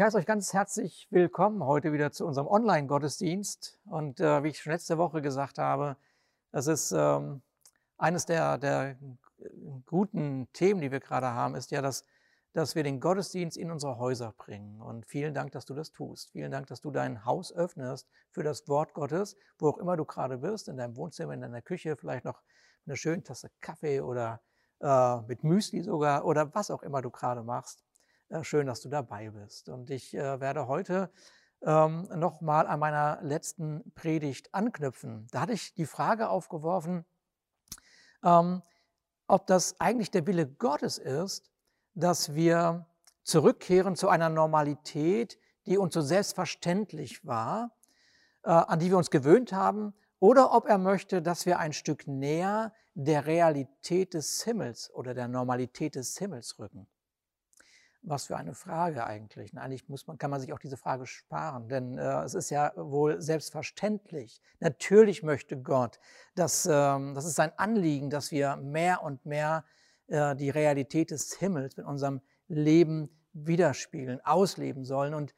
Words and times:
Ich 0.00 0.04
heiße 0.06 0.16
euch 0.16 0.24
ganz 0.24 0.54
herzlich 0.54 1.08
willkommen 1.10 1.62
heute 1.62 1.92
wieder 1.92 2.10
zu 2.10 2.24
unserem 2.24 2.46
Online-Gottesdienst. 2.46 3.78
Und 3.84 4.18
äh, 4.18 4.42
wie 4.42 4.48
ich 4.48 4.58
schon 4.58 4.72
letzte 4.72 4.96
Woche 4.96 5.20
gesagt 5.20 5.58
habe, 5.58 5.98
das 6.52 6.68
ist 6.68 6.92
ähm, 6.92 7.42
eines 7.98 8.24
der, 8.24 8.56
der 8.56 8.96
guten 9.84 10.50
Themen, 10.54 10.80
die 10.80 10.90
wir 10.90 11.00
gerade 11.00 11.26
haben, 11.26 11.54
ist 11.54 11.70
ja, 11.70 11.82
dass, 11.82 12.06
dass 12.54 12.74
wir 12.74 12.82
den 12.82 12.98
Gottesdienst 12.98 13.58
in 13.58 13.70
unsere 13.70 13.98
Häuser 13.98 14.32
bringen. 14.38 14.80
Und 14.80 15.04
vielen 15.04 15.34
Dank, 15.34 15.52
dass 15.52 15.66
du 15.66 15.74
das 15.74 15.92
tust. 15.92 16.30
Vielen 16.30 16.50
Dank, 16.50 16.68
dass 16.68 16.80
du 16.80 16.90
dein 16.90 17.26
Haus 17.26 17.52
öffnest 17.52 18.08
für 18.30 18.42
das 18.42 18.68
Wort 18.68 18.94
Gottes, 18.94 19.36
wo 19.58 19.68
auch 19.68 19.76
immer 19.76 19.98
du 19.98 20.06
gerade 20.06 20.38
bist, 20.38 20.68
in 20.68 20.78
deinem 20.78 20.96
Wohnzimmer, 20.96 21.34
in 21.34 21.42
deiner 21.42 21.60
Küche, 21.60 21.94
vielleicht 21.94 22.24
noch 22.24 22.40
eine 22.86 22.96
schöne 22.96 23.22
Tasse 23.22 23.50
Kaffee 23.60 24.00
oder 24.00 24.40
äh, 24.80 25.20
mit 25.28 25.44
Müsli 25.44 25.82
sogar 25.82 26.24
oder 26.24 26.54
was 26.54 26.70
auch 26.70 26.82
immer 26.82 27.02
du 27.02 27.10
gerade 27.10 27.42
machst. 27.42 27.84
Äh, 28.30 28.44
schön, 28.44 28.66
dass 28.66 28.80
du 28.80 28.88
dabei 28.88 29.30
bist. 29.30 29.68
Und 29.68 29.90
ich 29.90 30.14
äh, 30.14 30.40
werde 30.40 30.68
heute 30.68 31.10
ähm, 31.62 32.08
nochmal 32.14 32.66
an 32.66 32.78
meiner 32.78 33.18
letzten 33.22 33.92
Predigt 33.94 34.54
anknüpfen. 34.54 35.26
Da 35.32 35.40
hatte 35.40 35.52
ich 35.52 35.74
die 35.74 35.86
Frage 35.86 36.30
aufgeworfen, 36.30 37.04
ähm, 38.24 38.62
ob 39.26 39.46
das 39.46 39.80
eigentlich 39.80 40.10
der 40.10 40.26
Wille 40.26 40.46
Gottes 40.46 40.98
ist, 40.98 41.50
dass 41.94 42.34
wir 42.34 42.86
zurückkehren 43.24 43.96
zu 43.96 44.08
einer 44.08 44.28
Normalität, 44.28 45.38
die 45.66 45.76
uns 45.76 45.94
so 45.94 46.00
selbstverständlich 46.00 47.26
war, 47.26 47.76
äh, 48.44 48.50
an 48.50 48.78
die 48.78 48.90
wir 48.90 48.96
uns 48.96 49.10
gewöhnt 49.10 49.52
haben, 49.52 49.92
oder 50.20 50.52
ob 50.54 50.66
er 50.66 50.78
möchte, 50.78 51.20
dass 51.20 51.46
wir 51.46 51.58
ein 51.58 51.72
Stück 51.72 52.06
näher 52.06 52.72
der 52.94 53.26
Realität 53.26 54.14
des 54.14 54.44
Himmels 54.44 54.92
oder 54.94 55.14
der 55.14 55.28
Normalität 55.28 55.96
des 55.96 56.16
Himmels 56.18 56.58
rücken. 56.58 56.86
Was 58.02 58.26
für 58.26 58.36
eine 58.36 58.54
Frage 58.54 59.04
eigentlich. 59.06 59.56
Eigentlich 59.56 59.88
muss 59.88 60.06
man, 60.06 60.16
kann 60.16 60.30
man 60.30 60.40
sich 60.40 60.54
auch 60.54 60.58
diese 60.58 60.78
Frage 60.78 61.04
sparen, 61.06 61.68
denn 61.68 61.98
äh, 61.98 62.22
es 62.22 62.32
ist 62.32 62.48
ja 62.50 62.72
wohl 62.74 63.20
selbstverständlich. 63.20 64.40
Natürlich 64.58 65.22
möchte 65.22 65.60
Gott, 65.60 66.00
dass, 66.34 66.66
ähm, 66.70 67.14
das 67.14 67.26
ist 67.26 67.34
sein 67.34 67.52
Anliegen, 67.58 68.08
dass 68.08 68.30
wir 68.30 68.56
mehr 68.56 69.02
und 69.02 69.26
mehr 69.26 69.64
äh, 70.06 70.34
die 70.34 70.48
Realität 70.48 71.10
des 71.10 71.34
Himmels 71.34 71.76
mit 71.76 71.84
unserem 71.84 72.22
Leben 72.48 73.10
widerspiegeln, 73.34 74.20
ausleben 74.24 74.84
sollen. 74.84 75.12
Und 75.12 75.34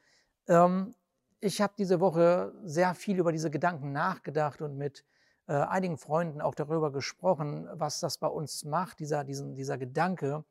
ähm, 0.47 0.95
ich 1.41 1.61
habe 1.61 1.75
diese 1.77 1.99
Woche 1.99 2.53
sehr 2.63 2.95
viel 2.95 3.19
über 3.19 3.33
diese 3.33 3.51
Gedanken 3.51 3.91
nachgedacht 3.91 4.63
und 4.63 4.77
mit 4.77 5.05
äh, 5.49 5.55
einigen 5.55 5.99
Freunden 5.99 6.41
auch 6.41 6.55
darüber 6.55 6.93
gesprochen, 6.93 7.69
was 7.73 7.99
das 7.99 8.19
bei 8.19 8.29
uns 8.29 8.65
macht, 8.65 9.01
dieser, 9.01 9.25
diesen, 9.25 9.57
dieser 9.57 9.77
Gedanke. 9.79 10.45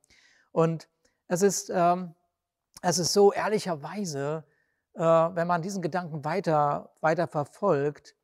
Und 0.51 0.89
es 1.31 1.41
ist, 1.41 1.71
ähm, 1.73 2.13
es 2.81 2.99
ist 2.99 3.13
so 3.13 3.31
ehrlicherweise, 3.31 4.43
äh, 4.95 5.01
wenn 5.01 5.47
man 5.47 5.61
diesen 5.61 5.81
Gedanken 5.81 6.25
weiter, 6.25 6.91
weiter 6.99 7.25
verfolgt, 7.25 8.15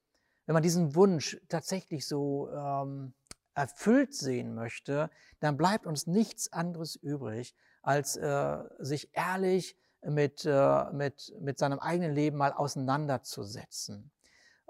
wenn 0.46 0.54
man 0.54 0.64
diesen 0.64 0.94
Wunsch 0.94 1.40
tatsächlich 1.48 2.06
so 2.06 2.50
ähm, 2.52 3.14
erfüllt 3.54 4.14
sehen 4.14 4.54
möchte, 4.54 5.10
dann 5.40 5.56
bleibt 5.56 5.88
uns 5.88 6.06
nichts 6.06 6.52
anderes 6.52 6.98
übrig, 6.98 7.56
als 7.82 8.18
äh, 8.18 8.58
sich 8.80 9.10
ehrlich 9.14 9.78
mit, 10.02 10.44
äh, 10.46 10.92
mit, 10.92 11.34
mit 11.40 11.60
seinem 11.60 11.80
eigenen 11.80 12.14
Leben 12.14 12.38
mal 12.38 12.52
auseinanderzusetzen. 12.52 14.12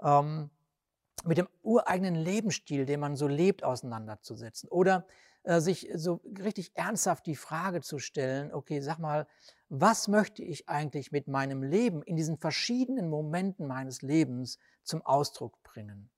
Ähm, 0.00 0.50
mit 1.24 1.38
dem 1.38 1.48
ureigenen 1.62 2.14
Lebensstil, 2.14 2.86
den 2.86 3.00
man 3.00 3.16
so 3.16 3.26
lebt, 3.26 3.64
auseinanderzusetzen. 3.64 4.68
Oder 4.68 5.06
äh, 5.48 5.62
sich 5.62 5.88
so 5.94 6.20
richtig 6.38 6.72
ernsthaft 6.74 7.24
die 7.24 7.34
Frage 7.34 7.80
zu 7.80 7.98
stellen, 7.98 8.52
okay, 8.52 8.82
sag 8.82 8.98
mal, 8.98 9.26
was 9.70 10.06
möchte 10.06 10.42
ich 10.42 10.68
eigentlich 10.68 11.10
mit 11.10 11.26
meinem 11.26 11.62
Leben 11.62 12.02
in 12.02 12.16
diesen 12.16 12.36
verschiedenen 12.36 13.08
Momenten 13.08 13.66
meines 13.66 14.02
Lebens 14.02 14.58
zum 14.82 15.00
Ausdruck 15.00 15.62
bringen? 15.62 16.10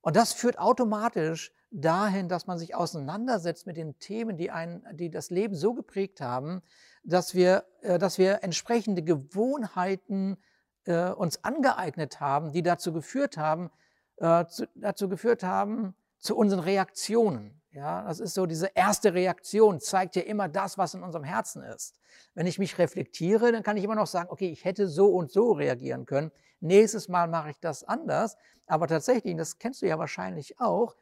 Und 0.00 0.16
das 0.16 0.32
führt 0.32 0.58
automatisch 0.58 1.52
dahin, 1.70 2.28
dass 2.28 2.48
man 2.48 2.58
sich 2.58 2.74
auseinandersetzt 2.74 3.68
mit 3.68 3.76
den 3.76 4.00
Themen, 4.00 4.36
die, 4.36 4.50
einen, 4.50 4.84
die 4.96 5.10
das 5.10 5.30
Leben 5.30 5.54
so 5.54 5.72
geprägt 5.72 6.20
haben, 6.20 6.60
dass 7.04 7.36
wir, 7.36 7.66
äh, 7.82 8.00
dass 8.00 8.18
wir 8.18 8.42
entsprechende 8.42 9.04
Gewohnheiten 9.04 10.38
äh, 10.86 11.10
uns 11.10 11.44
angeeignet 11.44 12.18
haben, 12.18 12.50
die 12.50 12.62
dazu 12.62 12.92
geführt 12.92 13.36
haben, 13.36 13.70
äh, 14.16 14.44
zu, 14.46 14.66
dazu 14.74 15.08
geführt 15.08 15.44
haben, 15.44 15.94
zu 16.18 16.36
unseren 16.36 16.60
Reaktionen. 16.60 17.60
Ja, 17.72 18.04
das 18.04 18.20
ist 18.20 18.32
so 18.32 18.46
diese 18.46 18.70
erste 18.74 19.12
Reaktion, 19.12 19.80
zeigt 19.80 20.16
ja 20.16 20.22
immer 20.22 20.48
das, 20.48 20.78
was 20.78 20.94
in 20.94 21.02
unserem 21.02 21.24
Herzen 21.24 21.62
ist. 21.62 21.94
Wenn 22.34 22.46
ich 22.46 22.58
mich 22.58 22.78
reflektiere, 22.78 23.52
dann 23.52 23.62
kann 23.62 23.76
ich 23.76 23.84
immer 23.84 23.94
noch 23.94 24.06
sagen, 24.06 24.30
okay, 24.30 24.48
ich 24.50 24.64
hätte 24.64 24.88
so 24.88 25.08
und 25.08 25.30
so 25.30 25.52
reagieren 25.52 26.06
können. 26.06 26.32
Nächstes 26.60 27.08
Mal 27.08 27.28
mache 27.28 27.50
ich 27.50 27.60
das 27.60 27.84
anders. 27.84 28.36
Aber 28.66 28.86
tatsächlich, 28.86 29.36
das 29.36 29.58
kennst 29.58 29.82
du 29.82 29.86
ja 29.86 29.98
wahrscheinlich 29.98 30.58
auch, 30.58 30.96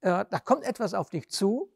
äh, 0.00 0.24
da 0.28 0.38
kommt 0.38 0.64
etwas 0.64 0.94
auf 0.94 1.10
dich 1.10 1.28
zu 1.28 1.72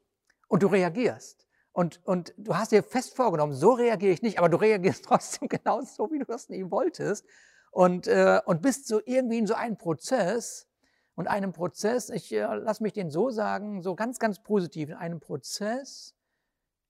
und 0.48 0.62
du 0.62 0.68
reagierst. 0.68 1.46
Und, 1.72 2.00
und 2.06 2.32
du 2.38 2.56
hast 2.56 2.72
dir 2.72 2.82
fest 2.82 3.16
vorgenommen, 3.16 3.52
so 3.52 3.72
reagiere 3.72 4.12
ich 4.12 4.22
nicht, 4.22 4.38
aber 4.38 4.48
du 4.48 4.56
reagierst 4.56 5.04
trotzdem 5.08 5.48
genau 5.48 5.82
so, 5.82 6.10
wie 6.10 6.18
du 6.18 6.24
das 6.24 6.48
nie 6.48 6.70
wolltest. 6.70 7.26
Und, 7.70 8.06
äh, 8.06 8.40
und 8.46 8.62
bist 8.62 8.86
so 8.86 9.00
irgendwie 9.04 9.38
in 9.38 9.46
so 9.46 9.54
einem 9.54 9.76
Prozess, 9.76 10.68
und 11.16 11.28
einem 11.28 11.52
Prozess, 11.52 12.10
ich 12.10 12.30
äh, 12.32 12.42
lasse 12.42 12.82
mich 12.82 12.92
den 12.92 13.10
so 13.10 13.30
sagen, 13.30 13.82
so 13.82 13.96
ganz, 13.96 14.18
ganz 14.18 14.42
positiv, 14.42 14.90
in 14.90 14.94
einem 14.94 15.18
Prozess, 15.18 16.14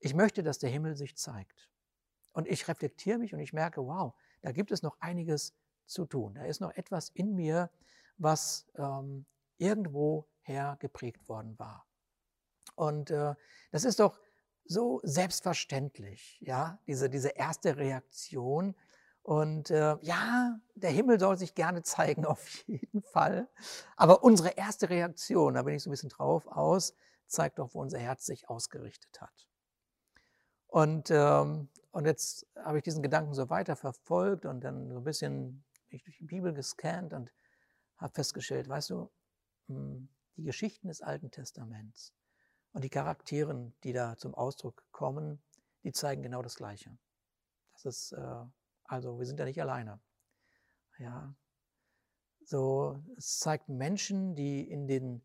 ich 0.01 0.15
möchte, 0.15 0.43
dass 0.43 0.59
der 0.59 0.69
Himmel 0.69 0.97
sich 0.97 1.17
zeigt. 1.17 1.71
Und 2.33 2.47
ich 2.49 2.69
reflektiere 2.69 3.19
mich 3.19 3.33
und 3.33 3.41
ich 3.41 3.53
merke, 3.53 3.87
wow, 3.87 4.15
da 4.43 4.53
gibt 4.53 4.73
es 4.73 4.83
noch 4.83 5.01
einiges 5.01 5.55
zu 5.87 6.05
tun. 6.05 6.35
Da 6.35 6.45
ist 6.45 6.61
noch 6.61 6.73
etwas 6.73 7.09
in 7.09 7.35
mir, 7.35 7.71
was 8.19 8.67
ähm, 8.75 9.25
irgendwoher 9.59 10.77
geprägt 10.81 11.29
worden 11.29 11.59
war. 11.59 11.87
Und 12.75 13.11
äh, 13.11 13.35
das 13.71 13.85
ist 13.85 14.01
doch 14.01 14.19
so 14.65 15.01
selbstverständlich, 15.05 16.39
ja, 16.41 16.81
diese, 16.89 17.09
diese 17.09 17.29
erste 17.29 17.77
Reaktion, 17.77 18.75
und 19.27 19.71
äh, 19.73 19.97
ja, 20.03 20.61
der 20.77 20.91
Himmel 20.91 21.19
soll 21.19 21.37
sich 21.37 21.57
gerne 21.57 21.83
zeigen, 21.83 22.25
auf 22.27 22.49
jeden 22.69 23.03
Fall. 23.03 23.49
Aber 23.97 24.23
unsere 24.23 24.51
erste 24.51 24.89
Reaktion, 24.89 25.55
da 25.55 25.65
bin 25.65 25.75
ich 25.75 25.83
so 25.83 25.91
ein 25.91 25.95
bisschen 25.95 26.11
drauf 26.11 26.47
aus, 26.47 26.95
zeigt 27.27 27.59
doch, 27.59 27.75
wo 27.75 27.81
unser 27.81 27.99
Herz 27.99 28.25
sich 28.25 28.49
ausgerichtet 28.49 29.21
hat. 29.21 29.49
Und, 30.69 31.11
ähm, 31.11 31.69
und 31.91 32.05
jetzt 32.05 32.47
habe 32.55 32.79
ich 32.79 32.85
diesen 32.85 33.03
Gedanken 33.03 33.35
so 33.35 33.51
weiter 33.51 33.75
verfolgt 33.75 34.47
und 34.47 34.61
dann 34.61 34.93
so 34.93 34.99
ein 34.99 35.05
bisschen 35.05 35.65
mich 35.89 36.05
durch 36.05 36.19
die 36.19 36.27
Bibel 36.27 36.53
gescannt 36.53 37.13
und 37.13 37.33
habe 37.97 38.15
festgestellt, 38.15 38.69
weißt 38.69 38.91
du, 38.91 39.11
hm, 39.67 40.09
die 40.37 40.45
Geschichten 40.45 40.87
des 40.87 41.03
Alten 41.03 41.33
Testaments 41.33 42.15
und 42.71 42.85
die 42.85 42.91
Charakteren, 42.91 43.75
die 43.83 43.93
da 43.93 44.17
zum 44.17 44.37
Ausdruck 44.37 44.85
kommen, 44.93 45.43
die 45.83 45.91
zeigen 45.91 46.23
genau 46.23 46.43
das 46.43 46.55
Gleiche. 46.55 46.97
Das 47.73 47.87
ist 47.87 48.13
äh, 48.13 48.45
also 48.89 49.19
wir 49.19 49.27
sind 49.27 49.39
ja 49.39 49.45
nicht 49.45 49.61
alleine. 49.61 50.01
Ja. 50.99 51.35
So, 52.45 53.03
es 53.17 53.39
zeigt 53.39 53.69
Menschen, 53.69 54.35
die 54.35 54.63
in 54.71 54.87
den, 54.87 55.23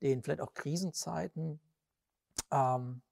den 0.00 0.22
vielleicht 0.22 0.40
auch 0.40 0.54
Krisenzeiten, 0.54 1.60
ähm, 2.50 3.02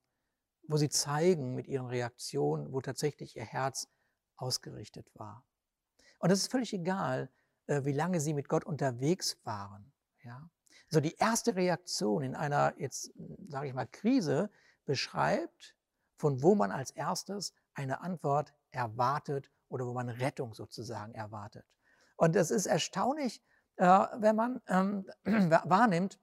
wo 0.66 0.76
sie 0.76 0.88
zeigen 0.88 1.54
mit 1.54 1.66
ihren 1.66 1.86
Reaktionen, 1.86 2.72
wo 2.72 2.80
tatsächlich 2.80 3.36
ihr 3.36 3.44
Herz 3.44 3.88
ausgerichtet 4.36 5.10
war. 5.14 5.44
Und 6.18 6.30
es 6.30 6.40
ist 6.40 6.50
völlig 6.50 6.72
egal, 6.72 7.30
äh, 7.66 7.84
wie 7.84 7.92
lange 7.92 8.20
sie 8.20 8.34
mit 8.34 8.48
Gott 8.48 8.64
unterwegs 8.64 9.38
waren. 9.44 9.92
Ja. 10.22 10.48
So 10.88 11.00
die 11.00 11.16
erste 11.16 11.54
Reaktion 11.54 12.22
in 12.22 12.34
einer 12.34 12.74
jetzt 12.78 13.12
sage 13.48 13.68
ich 13.68 13.74
mal 13.74 13.86
Krise 13.86 14.50
beschreibt, 14.84 15.76
von 16.16 16.42
wo 16.42 16.54
man 16.54 16.70
als 16.70 16.90
erstes 16.90 17.54
eine 17.74 18.00
Antwort 18.00 18.54
erwartet 18.70 19.50
oder 19.70 19.86
wo 19.86 19.94
man 19.94 20.08
Rettung 20.08 20.54
sozusagen 20.54 21.14
erwartet. 21.14 21.64
Und 22.16 22.36
es 22.36 22.50
ist 22.50 22.66
erstaunlich, 22.66 23.42
äh, 23.76 23.86
wenn 24.18 24.36
man 24.36 24.60
ähm, 24.68 25.06
wahrnimmt, 25.64 26.20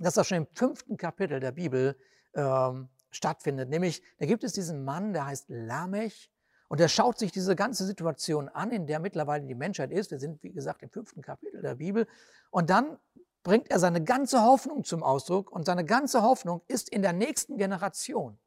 dass 0.00 0.14
das 0.14 0.26
schon 0.26 0.38
im 0.38 0.46
fünften 0.54 0.96
Kapitel 0.96 1.38
der 1.38 1.52
Bibel 1.52 1.96
ähm, 2.34 2.88
stattfindet. 3.10 3.68
Nämlich, 3.68 4.02
da 4.18 4.26
gibt 4.26 4.44
es 4.44 4.52
diesen 4.52 4.84
Mann, 4.84 5.12
der 5.12 5.26
heißt 5.26 5.46
Lamech, 5.48 6.30
und 6.70 6.78
der 6.78 6.88
schaut 6.88 7.18
sich 7.18 7.32
diese 7.32 7.56
ganze 7.56 7.84
Situation 7.84 8.48
an, 8.48 8.70
in 8.70 8.86
der 8.86 9.00
mittlerweile 9.00 9.44
die 9.44 9.56
Menschheit 9.56 9.90
ist. 9.90 10.12
Wir 10.12 10.20
sind, 10.20 10.40
wie 10.44 10.52
gesagt, 10.52 10.84
im 10.84 10.90
fünften 10.90 11.20
Kapitel 11.20 11.60
der 11.62 11.74
Bibel. 11.74 12.06
Und 12.52 12.70
dann 12.70 12.96
bringt 13.42 13.72
er 13.72 13.80
seine 13.80 14.04
ganze 14.04 14.42
Hoffnung 14.44 14.84
zum 14.84 15.02
Ausdruck. 15.02 15.50
Und 15.50 15.66
seine 15.66 15.84
ganze 15.84 16.22
Hoffnung 16.22 16.62
ist 16.68 16.88
in 16.88 17.02
der 17.02 17.12
nächsten 17.12 17.56
Generation. 17.56 18.38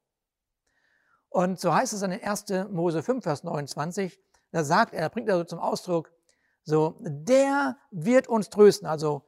Und 1.34 1.60
so 1.60 1.74
heißt 1.74 1.94
es 1.94 2.02
dann 2.02 2.12
in 2.12 2.22
1. 2.22 2.46
Mose 2.70 3.02
5, 3.02 3.24
Vers 3.24 3.44
29, 3.44 4.22
da 4.52 4.64
sagt 4.64 4.94
er, 4.94 5.10
bringt 5.10 5.28
er 5.30 5.38
so 5.38 5.44
zum 5.44 5.58
Ausdruck, 5.58 6.14
so, 6.64 6.96
der 7.02 7.76
wird 7.90 8.28
uns 8.28 8.52
trösten, 8.52 8.88
also 8.88 9.24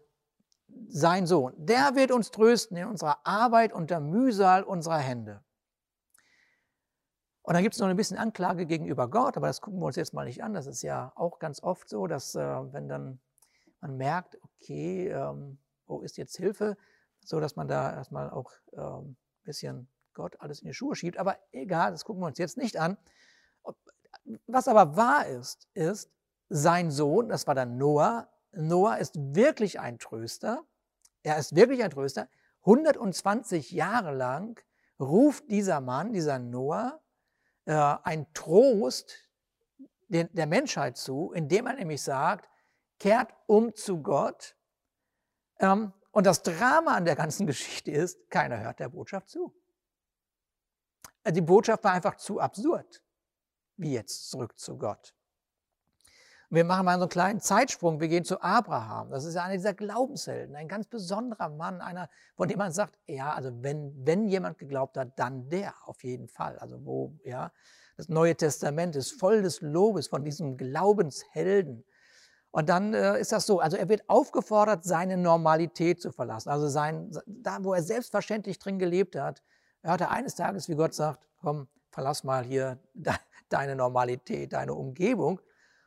sein 0.87 1.25
Sohn, 1.25 1.53
der 1.57 1.95
wird 1.95 2.11
uns 2.11 2.29
trösten 2.29 2.77
in 2.77 2.85
unserer 2.85 3.25
Arbeit 3.25 3.73
und 3.73 3.89
der 3.89 4.01
Mühsal 4.01 4.61
unserer 4.61 4.99
Hände. 4.99 5.43
Und 7.41 7.55
dann 7.55 7.63
gibt 7.63 7.73
es 7.73 7.81
noch 7.81 7.87
ein 7.87 7.95
bisschen 7.95 8.19
Anklage 8.19 8.67
gegenüber 8.67 9.09
Gott, 9.09 9.35
aber 9.35 9.47
das 9.47 9.59
gucken 9.59 9.79
wir 9.79 9.87
uns 9.87 9.95
jetzt 9.95 10.13
mal 10.13 10.25
nicht 10.25 10.43
an. 10.43 10.53
Das 10.53 10.67
ist 10.67 10.83
ja 10.83 11.11
auch 11.15 11.39
ganz 11.39 11.63
oft 11.63 11.89
so, 11.89 12.05
dass 12.05 12.35
äh, 12.35 12.71
wenn 12.71 12.87
dann 12.87 13.19
man 13.81 13.97
merkt, 13.97 14.37
okay, 14.43 15.07
ähm, 15.07 15.57
wo 15.87 16.01
ist 16.01 16.17
jetzt 16.17 16.37
Hilfe, 16.37 16.77
so 17.23 17.39
dass 17.39 17.55
man 17.55 17.67
da 17.67 17.91
erstmal 17.95 18.29
auch 18.29 18.51
ein 18.73 19.05
ähm, 19.05 19.17
bisschen 19.43 19.89
Gott 20.15 20.39
alles 20.39 20.61
in 20.61 20.67
die 20.67 20.73
Schuhe 20.73 20.95
schiebt. 20.95 21.17
Aber 21.17 21.37
egal, 21.51 21.91
das 21.91 22.03
gucken 22.05 22.21
wir 22.23 22.27
uns 22.27 22.39
jetzt 22.39 22.57
nicht 22.57 22.77
an. 22.77 22.97
Was 24.47 24.67
aber 24.67 24.97
wahr 24.97 25.27
ist, 25.27 25.67
ist, 25.75 26.09
sein 26.49 26.91
Sohn, 26.91 27.29
das 27.29 27.47
war 27.47 27.55
dann 27.55 27.77
Noah, 27.77 28.27
Noah 28.51 28.97
ist 28.97 29.15
wirklich 29.35 29.79
ein 29.79 29.99
Tröster. 29.99 30.63
Er 31.23 31.37
ist 31.37 31.55
wirklich 31.55 31.83
ein 31.83 31.91
Tröster. 31.91 32.29
120 32.61 33.71
Jahre 33.71 34.13
lang 34.13 34.63
ruft 34.99 35.49
dieser 35.49 35.81
Mann, 35.81 36.13
dieser 36.13 36.39
Noah, 36.39 37.01
äh, 37.65 37.73
ein 37.73 38.31
Trost 38.33 39.13
der 40.07 40.45
Menschheit 40.45 40.97
zu, 40.97 41.31
indem 41.33 41.65
er 41.65 41.73
nämlich 41.73 42.01
sagt, 42.01 42.47
kehrt 42.99 43.33
um 43.47 43.73
zu 43.73 44.01
Gott. 44.01 44.55
Ähm, 45.59 45.93
und 46.11 46.25
das 46.25 46.43
Drama 46.43 46.95
an 46.95 47.05
der 47.05 47.15
ganzen 47.15 47.47
Geschichte 47.47 47.91
ist, 47.91 48.29
keiner 48.29 48.59
hört 48.59 48.79
der 48.79 48.89
Botschaft 48.89 49.29
zu. 49.29 49.53
Äh, 51.25 51.33
die 51.33 51.41
Botschaft 51.41 51.83
war 51.83 51.91
einfach 51.91 52.15
zu 52.15 52.39
absurd. 52.39 53.03
Wie 53.75 53.91
jetzt 53.91 54.29
zurück 54.29 54.57
zu 54.57 54.77
Gott. 54.77 55.13
Wir 56.49 56.63
machen 56.63 56.85
mal 56.85 56.95
so 56.95 57.01
einen 57.01 57.09
kleinen 57.09 57.39
Zeitsprung. 57.41 57.99
Wir 57.99 58.07
gehen 58.07 58.23
zu 58.23 58.41
Abraham. 58.41 59.09
Das 59.09 59.25
ist 59.25 59.33
ja 59.33 59.43
einer 59.43 59.55
dieser 59.55 59.73
Glaubenshelden, 59.73 60.55
ein 60.55 60.69
ganz 60.69 60.87
besonderer 60.87 61.49
Mann, 61.49 61.81
einer, 61.81 62.09
von 62.35 62.47
dem 62.47 62.59
man 62.59 62.71
sagt, 62.71 62.97
ja, 63.07 63.33
also 63.33 63.51
wenn, 63.61 63.93
wenn 64.05 64.27
jemand 64.29 64.59
geglaubt 64.59 64.95
hat, 64.95 65.19
dann 65.19 65.49
der 65.49 65.73
auf 65.85 66.03
jeden 66.03 66.29
Fall. 66.29 66.57
Also 66.59 66.85
wo, 66.85 67.13
ja, 67.25 67.51
das 67.97 68.07
Neue 68.07 68.35
Testament 68.35 68.95
ist 68.95 69.19
voll 69.19 69.41
des 69.41 69.61
Lobes 69.61 70.07
von 70.07 70.23
diesem 70.23 70.55
Glaubenshelden. 70.55 71.83
Und 72.51 72.69
dann 72.69 72.93
äh, 72.93 73.19
ist 73.19 73.33
das 73.33 73.45
so, 73.45 73.59
also 73.59 73.75
er 73.75 73.89
wird 73.89 74.07
aufgefordert, 74.07 74.85
seine 74.85 75.17
Normalität 75.17 76.01
zu 76.01 76.11
verlassen. 76.11 76.49
Also 76.49 76.69
sein, 76.69 77.11
da, 77.25 77.57
wo 77.63 77.73
er 77.73 77.83
selbstverständlich 77.83 78.59
drin 78.59 78.79
gelebt 78.79 79.17
hat, 79.17 79.41
er 79.85 79.91
hatte 79.91 80.09
eines 80.09 80.33
Tages, 80.33 80.67
wie 80.67 80.73
Gott 80.73 80.95
sagt, 80.95 81.27
komm, 81.41 81.67
verlass 81.91 82.23
mal 82.23 82.43
hier 82.43 82.79
deine 83.49 83.75
Normalität, 83.75 84.53
deine 84.53 84.73
Umgebung 84.73 85.39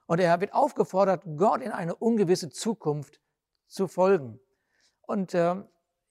und 0.06 0.20
er 0.20 0.40
wird 0.40 0.54
aufgefordert, 0.54 1.24
Gott 1.36 1.62
in 1.62 1.72
eine 1.72 1.96
ungewisse 1.96 2.48
Zukunft 2.48 3.20
zu 3.66 3.88
folgen. 3.88 4.38
Und 5.02 5.34
äh, 5.34 5.56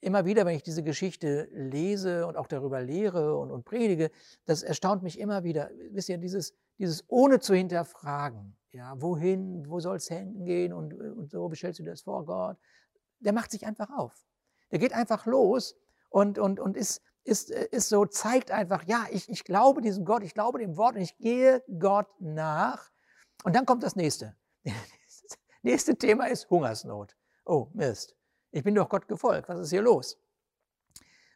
immer 0.01 0.25
wieder, 0.25 0.45
wenn 0.45 0.57
ich 0.57 0.63
diese 0.63 0.83
Geschichte 0.83 1.47
lese 1.53 2.27
und 2.27 2.35
auch 2.35 2.47
darüber 2.47 2.81
lehre 2.81 3.37
und, 3.37 3.51
und 3.51 3.63
predige, 3.63 4.11
das 4.43 4.63
erstaunt 4.63 5.01
mich 5.01 5.17
immer 5.17 5.45
wieder. 5.45 5.71
Wisst 5.91 6.09
ihr, 6.09 6.17
dieses, 6.17 6.53
dieses 6.77 7.05
ohne 7.07 7.39
zu 7.39 7.55
hinterfragen, 7.55 8.57
ja, 8.71 9.01
wohin, 9.01 9.65
wo 9.69 9.79
soll 9.79 9.95
es 9.95 10.09
hingehen 10.09 10.73
und, 10.73 10.93
und 10.93 11.31
so, 11.31 11.49
wie 11.49 11.55
stellst 11.55 11.79
du 11.79 11.83
das 11.83 12.01
vor, 12.01 12.25
Gott? 12.25 12.57
Der 13.19 13.31
macht 13.31 13.51
sich 13.51 13.65
einfach 13.65 13.89
auf. 13.97 14.25
Der 14.71 14.79
geht 14.79 14.91
einfach 14.91 15.25
los 15.25 15.77
und, 16.09 16.37
und, 16.37 16.59
und 16.59 16.75
ist, 16.75 17.01
ist, 17.27 17.51
ist 17.51 17.89
so, 17.89 18.05
zeigt 18.05 18.51
einfach, 18.51 18.83
ja, 18.85 19.05
ich, 19.11 19.29
ich 19.29 19.43
glaube 19.43 19.81
diesem 19.81 20.05
Gott, 20.05 20.23
ich 20.23 20.33
glaube 20.33 20.59
dem 20.59 20.77
Wort 20.77 20.95
und 20.95 21.01
ich 21.01 21.17
gehe 21.17 21.61
Gott 21.79 22.07
nach 22.19 22.89
und 23.43 23.55
dann 23.55 23.65
kommt 23.65 23.83
das 23.83 23.95
nächste. 23.95 24.35
Das 24.63 24.73
nächste 25.61 25.95
Thema 25.97 26.27
ist 26.27 26.49
Hungersnot. 26.49 27.15
Oh, 27.45 27.67
Mist. 27.73 28.15
Ich 28.51 28.63
bin 28.63 28.75
doch 28.75 28.87
Gott 28.87 29.07
gefolgt. 29.07 29.49
Was 29.49 29.59
ist 29.59 29.69
hier 29.69 29.81
los? 29.81 30.17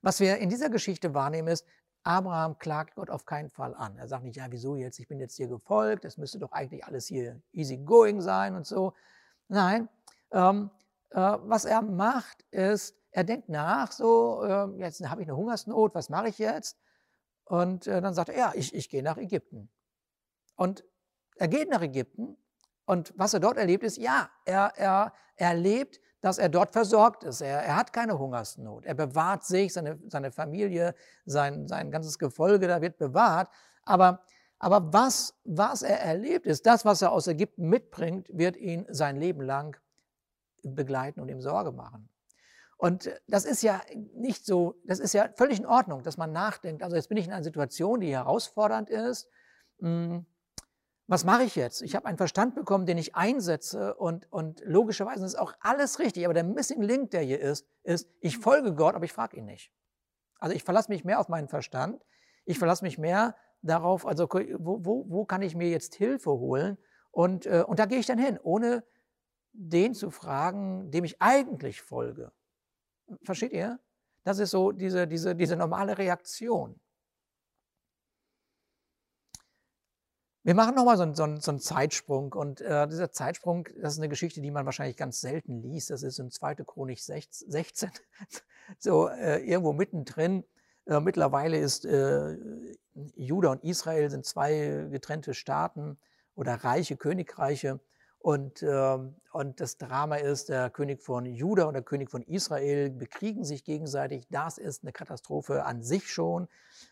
Was 0.02 0.20
wir 0.20 0.38
in 0.38 0.50
dieser 0.50 0.70
Geschichte 0.70 1.14
wahrnehmen 1.14 1.50
ist, 1.50 1.66
Abraham 2.04 2.58
klagt 2.58 2.96
Gott 2.96 3.10
auf 3.10 3.26
keinen 3.26 3.50
Fall 3.50 3.76
an. 3.76 3.98
Er 3.98 4.08
sagt 4.08 4.24
nicht, 4.24 4.38
ja, 4.38 4.46
wieso 4.50 4.76
jetzt? 4.76 4.98
Ich 5.00 5.08
bin 5.08 5.20
jetzt 5.20 5.36
hier 5.36 5.48
gefolgt. 5.48 6.06
Es 6.06 6.18
müsste 6.18 6.40
doch 6.40 6.52
eigentlich 6.54 6.86
alles 6.86 7.06
hier 7.06 7.42
easy 7.52 7.78
going 7.78 8.22
sein 8.22 8.56
und 8.56 8.66
so. 8.66 8.94
Nein, 9.50 9.90
ähm, 10.32 10.72
äh, 11.12 11.38
was 11.44 11.66
er 11.66 11.82
macht, 11.82 12.44
ist, 12.50 12.96
er 13.12 13.24
denkt 13.24 13.50
nach, 13.50 13.92
so, 13.92 14.44
äh, 14.44 14.68
jetzt 14.80 15.08
habe 15.08 15.22
ich 15.22 15.28
eine 15.28 15.38
Hungersnot, 15.38 15.94
was 15.94 16.10
mache 16.10 16.30
ich 16.30 16.38
jetzt? 16.38 16.78
Und 17.46 17.88
äh, 17.88 18.02
dann 18.02 18.14
sagt 18.14 18.30
er, 18.30 18.38
ja, 18.38 18.52
ich, 18.56 18.74
ich 18.74 18.90
gehe 18.90 19.04
nach 19.04 19.18
Ägypten. 19.18 19.70
Und 20.56 20.86
er 21.36 21.48
geht 21.48 21.70
nach 21.70 21.82
Ägypten 21.82 22.38
und 22.86 23.14
was 23.16 23.34
er 23.34 23.40
dort 23.40 23.58
erlebt 23.58 23.84
ist, 23.84 23.98
ja, 23.98 24.30
er, 24.46 24.74
er, 24.76 25.14
er 25.36 25.48
erlebt, 25.50 26.00
dass 26.22 26.38
er 26.38 26.50
dort 26.50 26.72
versorgt 26.72 27.24
ist. 27.24 27.42
Er, 27.42 27.60
er 27.64 27.76
hat 27.76 27.94
keine 27.94 28.18
Hungersnot. 28.18 28.86
Er 28.86 28.94
bewahrt 28.94 29.44
sich, 29.44 29.74
seine, 29.74 30.00
seine 30.08 30.32
Familie, 30.32 30.94
sein, 31.26 31.68
sein 31.68 31.90
ganzes 31.92 32.20
Gefolge, 32.20 32.68
da 32.68 32.82
wird 32.82 32.98
bewahrt. 32.98 33.50
Aber, 33.84 34.24
aber 34.60 34.94
was, 34.94 35.34
was 35.44 35.82
er 35.82 36.00
erlebt 36.00 36.46
ist, 36.46 36.66
das, 36.66 36.86
was 36.86 37.02
er 37.02 37.12
aus 37.12 37.28
Ägypten 37.28 37.68
mitbringt, 37.68 38.30
wird 38.32 38.56
ihn 38.56 38.86
sein 38.90 39.18
Leben 39.18 39.42
lang 39.42 39.76
begleiten 40.62 41.22
und 41.22 41.30
ihm 41.30 41.42
Sorge 41.42 41.72
machen. 41.72 42.08
Und 42.82 43.12
das 43.28 43.46
ist 43.46 43.62
ja 43.62 43.80
nicht 44.16 44.44
so, 44.44 44.74
das 44.86 45.00
ist 45.00 45.14
ja 45.14 45.30
völlig 45.36 45.60
in 45.60 45.68
Ordnung, 45.68 46.02
dass 46.02 46.18
man 46.18 46.32
nachdenkt. 46.32 46.82
Also 46.82 46.96
jetzt 46.96 47.10
bin 47.10 47.18
ich 47.20 47.28
in 47.28 47.32
einer 47.32 47.44
Situation, 47.44 48.00
die 48.00 48.12
herausfordernd 48.12 48.90
ist. 48.90 49.30
Hm, 49.82 50.26
was 51.06 51.24
mache 51.24 51.44
ich 51.44 51.56
jetzt? 51.56 51.84
Ich 51.84 51.96
habe 51.96 52.08
einen 52.08 52.18
Verstand 52.18 52.56
bekommen, 52.56 52.88
den 52.88 52.98
ich 52.98 53.14
einsetze 53.14 53.94
und, 53.94 54.32
und 54.32 54.64
logischerweise 54.66 55.24
ist 55.24 55.38
auch 55.38 55.54
alles 55.60 56.00
richtig. 56.00 56.26
Aber 56.26 56.34
der 56.34 56.44
Missing 56.44 56.82
Link, 56.82 57.12
der 57.12 57.22
hier 57.22 57.40
ist, 57.40 57.68
ist, 57.84 58.10
ich 58.20 58.40
folge 58.40 58.74
Gott, 58.74 58.96
aber 58.96 59.06
ich 59.06 59.14
frage 59.14 59.38
ihn 59.38 59.46
nicht. 59.46 59.72
Also 60.40 60.56
ich 60.56 60.64
verlasse 60.64 60.90
mich 60.90 61.06
mehr 61.06 61.20
auf 61.20 61.30
meinen 61.30 61.50
Verstand. 61.50 62.04
Ich 62.46 62.58
verlasse 62.58 62.84
mich 62.84 62.98
mehr 62.98 63.36
darauf, 63.62 64.08
also 64.08 64.28
wo, 64.28 64.84
wo, 64.84 65.06
wo 65.08 65.26
kann 65.26 65.44
ich 65.44 65.54
mir 65.54 65.70
jetzt 65.70 65.94
Hilfe 65.94 66.32
holen? 66.32 66.80
Und, 67.12 67.46
äh, 67.46 67.64
und 67.64 67.78
da 67.78 67.86
gehe 67.86 68.00
ich 68.00 68.08
dann 68.08 68.18
hin, 68.18 68.40
ohne 68.42 68.84
den 69.54 69.94
zu 69.94 70.10
fragen, 70.10 70.90
dem 70.90 71.04
ich 71.04 71.22
eigentlich 71.22 71.84
folge. 71.84 72.32
Versteht 73.24 73.54
ihr? 73.54 73.80
Das 74.24 74.40
ist 74.40 74.52
so 74.52 74.72
diese, 74.72 75.08
diese, 75.08 75.36
diese 75.36 75.56
normale 75.56 75.98
Reaktion. 75.98 76.80
Wir 80.44 80.56
machen 80.56 80.74
nochmal 80.74 80.98
so, 80.98 81.06
so, 81.14 81.36
so 81.40 81.52
einen 81.52 81.60
Zeitsprung 81.60 82.34
und 82.34 82.62
äh, 82.62 82.88
dieser 82.88 83.12
Zeitsprung, 83.12 83.68
das 83.80 83.94
ist 83.94 84.00
eine 84.00 84.10
Geschichte, 84.10 84.42
die 84.42 84.50
man 84.50 84.66
wahrscheinlich 84.66 84.98
ganz 84.98 85.22
selten 85.22 85.62
liest. 85.62 85.92
Das 85.92 86.02
ist 86.02 86.18
in 86.18 86.32
2. 86.32 86.56
Chronik 86.56 87.00
16, 87.00 87.92
so 88.80 89.08
äh, 89.08 89.38
irgendwo 89.46 89.72
mittendrin. 89.72 90.44
Äh, 90.88 91.00
mittlerweile 91.00 91.60
ist 91.60 91.86
äh, 91.86 92.38
Juda 93.16 93.52
und 93.52 93.64
Israel 93.64 94.10
sind 94.10 94.26
zwei 94.26 94.88
getrennte 94.90 95.36
Staaten 95.36 96.00
oder 96.34 96.56
reiche 96.56 96.98
Königreiche. 96.98 97.80
Und, 98.22 98.62
äh, 98.62 98.98
und 99.32 99.60
das 99.60 99.78
Drama 99.78 100.18
ist, 100.18 100.50
der 100.50 100.70
König 100.70 101.02
von 101.02 101.26
Juda 101.26 101.66
und 101.66 101.74
der 101.74 101.82
König 101.82 102.12
von 102.12 102.22
Israel 102.22 102.92
bekriegen 102.92 103.44
sich 103.44 103.64
gegenseitig. 103.64 104.28
Das 104.30 104.58
ist 104.60 104.84
eine 104.84 104.92
Katastrophe 104.92 105.66
an 105.66 105.82
sich 105.82 106.12
schon. 106.12 106.48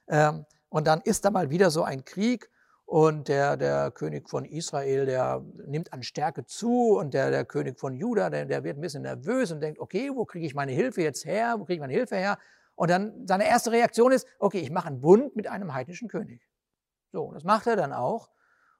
Ähm, 0.08 0.46
und 0.70 0.88
dann 0.88 1.02
ist 1.02 1.26
da 1.26 1.32
mal 1.32 1.50
wieder 1.50 1.70
so 1.70 1.84
ein 1.84 2.04
Krieg. 2.04 2.50
Und 2.86 3.28
der, 3.28 3.56
der 3.56 3.92
König 3.92 4.28
von 4.28 4.46
Israel, 4.46 5.06
der 5.06 5.46
nimmt 5.68 5.94
an 5.94 6.02
Stärke 6.02 6.46
zu 6.48 6.98
und 6.98 7.14
der, 7.14 7.30
der 7.30 7.46
König 7.46 7.80
von 7.80 7.94
Juda, 7.94 8.32
der, 8.32 8.46
der 8.46 8.64
wird 8.64 8.80
ein 8.80 8.82
bisschen 8.82 9.04
nervös 9.04 9.52
und 9.52 9.62
denkt, 9.62 9.80
okay, 9.80 10.10
wo 10.12 10.26
kriege 10.26 10.48
ich 10.48 10.56
meine 10.56 10.72
Hilfe 10.72 11.04
jetzt 11.04 11.24
her? 11.24 11.58
Wo 11.60 11.66
kriege 11.66 11.76
ich 11.76 11.80
meine 11.82 11.94
Hilfe 11.94 12.16
her? 12.16 12.40
Und 12.74 12.90
dann 12.90 13.28
seine 13.28 13.48
erste 13.48 13.72
Reaktion 13.72 14.12
ist, 14.12 14.26
okay, 14.40 14.58
ich 14.60 14.72
mache 14.72 14.88
einen 14.88 15.02
Bund 15.02 15.36
mit 15.36 15.48
einem 15.48 15.76
heidnischen 15.76 16.08
König. 16.08 16.50
So, 17.12 17.32
das 17.32 17.44
macht 17.44 17.68
er 17.68 17.76
dann 17.76 17.94
auch. 17.94 18.30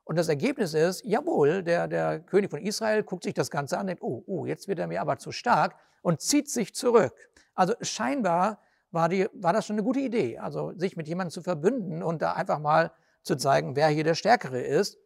Und 0.10 0.16
das 0.16 0.28
Ergebnis 0.28 0.74
ist, 0.74 1.06
jawohl, 1.06 1.62
der, 1.62 1.88
der 1.88 2.20
König 2.20 2.50
von 2.50 2.64
Israel 2.64 3.04
guckt 3.04 3.26
sich 3.26 3.36
das 3.36 3.52
Ganze 3.52 3.78
an 3.78 3.86
denkt, 3.86 4.02
oh, 4.02 4.24
oh, 4.26 4.48
jetzt 4.48 4.68
wird 4.68 4.80
er 4.80 4.88
mir 4.88 5.02
aber 5.02 5.20
zu 5.20 5.32
stark 5.32 5.76
und 6.02 6.20
zieht 6.20 6.50
sich 6.50 6.74
zurück. 6.74 7.14
Also 7.54 7.76
scheinbar 7.82 8.60
war, 8.90 9.08
die, 9.08 9.28
war 9.34 9.54
das 9.54 9.68
schon 9.68 9.76
eine 9.76 9.84
gute 9.84 10.00
Idee, 10.00 10.40
also 10.40 10.74
sich 10.76 10.98
mit 10.98 11.08
jemandem 11.08 11.30
zu 11.30 11.44
verbünden 11.44 12.02
und 12.02 12.24
da 12.24 12.34
einfach 12.34 12.58
mal 12.58 12.92
zu 13.22 13.36
zeigen, 13.36 13.76
wer 13.76 13.88
hier 13.90 14.04
der 14.04 14.16
Stärkere 14.16 14.60
ist. 14.60 14.98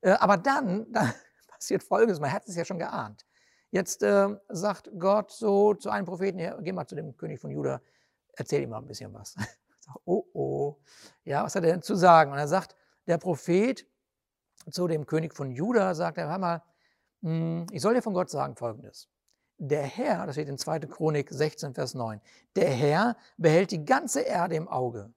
Äh, 0.00 0.12
aber 0.12 0.38
dann, 0.38 0.86
dann 0.90 1.12
passiert 1.48 1.82
Folgendes, 1.82 2.18
man 2.18 2.32
hat 2.32 2.48
es 2.48 2.56
ja 2.56 2.64
schon 2.64 2.78
geahnt. 2.78 3.26
Jetzt 3.72 4.02
äh, 4.02 4.28
sagt 4.48 4.90
Gott 4.98 5.32
so 5.32 5.74
zu 5.74 5.90
einem 5.90 6.06
Propheten, 6.06 6.38
ja, 6.38 6.58
geh 6.62 6.72
mal 6.72 6.86
zu 6.86 6.94
dem 6.94 7.14
König 7.18 7.40
von 7.40 7.50
Juda, 7.50 7.82
erzähl 8.32 8.62
ihm 8.62 8.70
mal 8.70 8.78
ein 8.78 8.86
bisschen 8.86 9.12
was. 9.12 9.36
oh, 10.06 10.24
oh. 10.32 10.76
Ja, 11.24 11.44
was 11.44 11.54
hat 11.54 11.64
er 11.64 11.72
denn 11.72 11.82
zu 11.82 11.94
sagen? 11.94 12.32
Und 12.32 12.38
er 12.38 12.48
sagt, 12.48 12.74
der 13.06 13.18
Prophet 13.18 13.86
zu 14.70 14.88
dem 14.88 15.06
König 15.06 15.34
von 15.34 15.50
Juda, 15.50 15.94
sagt 15.94 16.18
er, 16.18 16.28
hör 16.28 16.38
mal, 16.38 16.62
hm, 17.22 17.66
ich 17.70 17.82
soll 17.82 17.94
dir 17.94 18.02
von 18.02 18.14
Gott 18.14 18.30
sagen 18.30 18.56
Folgendes. 18.56 19.08
Der 19.58 19.82
Herr, 19.82 20.26
das 20.26 20.34
steht 20.34 20.48
in 20.48 20.58
2. 20.58 20.80
Chronik 20.80 21.30
16, 21.30 21.74
Vers 21.74 21.94
9, 21.94 22.20
der 22.56 22.70
Herr 22.70 23.16
behält 23.36 23.70
die 23.70 23.84
ganze 23.84 24.20
Erde 24.20 24.54
im 24.54 24.68
Auge 24.68 25.14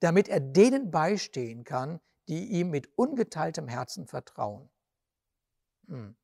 damit 0.00 0.28
er 0.28 0.40
denen 0.40 0.90
beistehen 0.90 1.64
kann, 1.64 2.00
die 2.28 2.46
ihm 2.46 2.70
mit 2.70 2.96
ungeteiltem 2.96 3.68
Herzen 3.68 4.06
vertrauen. 4.06 4.68
Hm. 5.86 6.16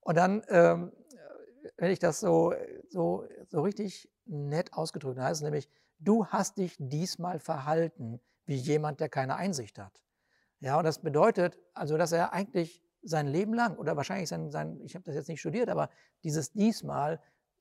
Und 0.00 0.14
dann, 0.14 0.42
ähm, 0.48 0.92
wenn 1.76 1.90
ich 1.90 1.98
das 1.98 2.20
so, 2.20 2.54
so, 2.88 3.26
so 3.48 3.62
richtig 3.62 4.10
nett 4.24 4.72
ausgedrückt 4.72 5.18
heißt 5.18 5.40
es 5.40 5.44
nämlich, 5.44 5.68
du 5.98 6.26
hast 6.26 6.58
dich 6.58 6.76
diesmal 6.78 7.38
verhalten, 7.40 8.20
wie 8.46 8.56
jemand, 8.56 9.00
der 9.00 9.08
keine 9.08 9.36
Einsicht 9.36 9.78
hat. 9.78 10.00
Ja, 10.60 10.78
und 10.78 10.84
das 10.84 11.00
bedeutet 11.00 11.58
also, 11.74 11.96
dass 11.96 12.12
er 12.12 12.32
eigentlich 12.32 12.82
sein 13.02 13.26
Leben 13.26 13.54
lang 13.54 13.76
oder 13.76 13.96
wahrscheinlich 13.96 14.28
sein, 14.28 14.50
sein 14.50 14.80
ich 14.82 14.94
habe 14.94 15.04
das 15.04 15.14
jetzt 15.14 15.28
nicht 15.28 15.40
studiert, 15.40 15.68
aber 15.68 15.88
dieses 16.24 16.52
diesmal 16.52 17.20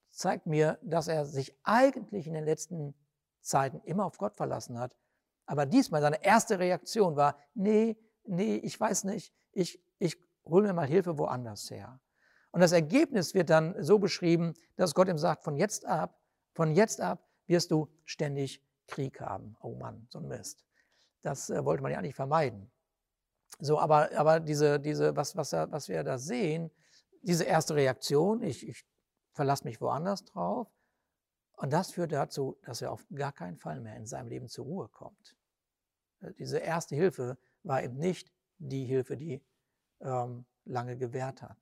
zeigt 0.09 0.47
mir, 0.47 0.79
dass 0.81 1.07
er 1.07 1.25
sich 1.25 1.55
eigentlich 1.63 2.27
in 2.27 2.33
den 2.33 2.43
letzten 2.43 2.95
Zeiten 3.41 3.79
immer 3.81 4.05
auf 4.05 4.17
Gott 4.17 4.35
verlassen 4.35 4.79
hat. 4.79 4.95
Aber 5.45 5.65
diesmal 5.65 6.01
seine 6.01 6.23
erste 6.23 6.59
Reaktion 6.59 7.15
war, 7.15 7.37
nee, 7.53 7.97
nee, 8.25 8.55
ich 8.55 8.79
weiß 8.79 9.05
nicht, 9.05 9.33
ich, 9.51 9.81
ich 9.99 10.17
hole 10.45 10.67
mir 10.67 10.73
mal 10.73 10.87
Hilfe 10.87 11.17
woanders 11.17 11.69
her. 11.69 11.99
Und 12.51 12.61
das 12.61 12.71
Ergebnis 12.71 13.33
wird 13.33 13.49
dann 13.49 13.75
so 13.81 13.99
beschrieben, 13.99 14.53
dass 14.75 14.95
Gott 14.95 15.07
ihm 15.07 15.17
sagt, 15.17 15.43
von 15.43 15.55
jetzt 15.55 15.85
ab, 15.85 16.19
von 16.53 16.71
jetzt 16.71 16.99
ab 16.99 17.23
wirst 17.45 17.71
du 17.71 17.87
ständig 18.03 18.61
Krieg 18.87 19.21
haben. 19.21 19.55
Oh 19.61 19.75
Mann, 19.75 20.07
so 20.09 20.19
ein 20.19 20.27
Mist. 20.27 20.65
Das 21.21 21.49
äh, 21.49 21.63
wollte 21.63 21.83
man 21.83 21.91
ja 21.91 22.01
nicht 22.01 22.15
vermeiden. 22.15 22.71
So, 23.59 23.79
aber, 23.79 24.09
aber 24.15 24.39
diese, 24.39 24.79
diese, 24.79 25.15
was, 25.15 25.35
was, 25.35 25.53
was 25.53 25.89
wir 25.89 26.03
da 26.03 26.17
sehen, 26.17 26.71
diese 27.21 27.43
erste 27.43 27.75
Reaktion, 27.75 28.43
ich, 28.43 28.67
ich 28.67 28.85
verlasse 29.33 29.63
mich 29.63 29.81
woanders 29.81 30.23
drauf, 30.25 30.67
und 31.57 31.73
das 31.73 31.91
führt 31.91 32.11
dazu, 32.11 32.55
dass 32.63 32.81
er 32.81 32.91
auf 32.91 33.03
gar 33.13 33.31
keinen 33.31 33.57
Fall 33.57 33.79
mehr 33.81 33.95
in 33.95 34.05
seinem 34.05 34.27
Leben 34.27 34.47
zur 34.47 34.65
Ruhe 34.65 34.87
kommt. 34.89 35.35
Äh, 36.21 36.33
diese 36.33 36.59
erste 36.59 36.95
Hilfe 36.95 37.37
war 37.63 37.83
eben 37.83 37.97
nicht 37.97 38.31
die 38.59 38.85
Hilfe, 38.85 39.17
die 39.17 39.43
ähm, 40.01 40.45
lange 40.65 40.97
gewährt 40.97 41.41
hat. 41.41 41.57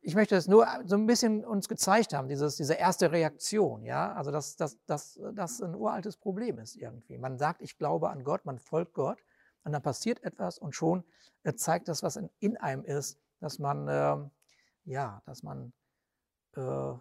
Ich 0.00 0.14
möchte 0.14 0.36
es 0.36 0.46
nur 0.46 0.66
so 0.84 0.96
ein 0.96 1.06
bisschen 1.06 1.44
uns 1.44 1.68
gezeigt 1.68 2.14
haben, 2.14 2.28
dieses, 2.28 2.56
diese 2.56 2.74
erste 2.74 3.10
Reaktion, 3.10 3.82
ja, 3.82 4.12
also 4.12 4.30
dass 4.30 4.56
das 4.56 4.78
dass, 4.86 5.20
dass 5.34 5.60
ein 5.60 5.74
uraltes 5.74 6.16
Problem 6.16 6.58
ist 6.58 6.76
irgendwie. 6.76 7.18
Man 7.18 7.38
sagt, 7.38 7.60
ich 7.60 7.76
glaube 7.76 8.08
an 8.08 8.22
Gott, 8.22 8.44
man 8.44 8.58
folgt 8.58 8.94
Gott 8.94 9.18
und 9.66 9.72
dann 9.72 9.82
passiert 9.82 10.22
etwas 10.22 10.58
und 10.58 10.76
schon 10.76 11.02
äh, 11.42 11.52
zeigt 11.54 11.88
das, 11.88 12.04
was 12.04 12.14
in, 12.14 12.30
in 12.38 12.56
einem 12.56 12.84
ist, 12.84 13.18
dass 13.40 13.58
man, 13.58 13.88
äh, 13.88 14.16
ja, 14.84 15.20
dass 15.26 15.42
man 15.42 15.72
äh, 16.54 16.92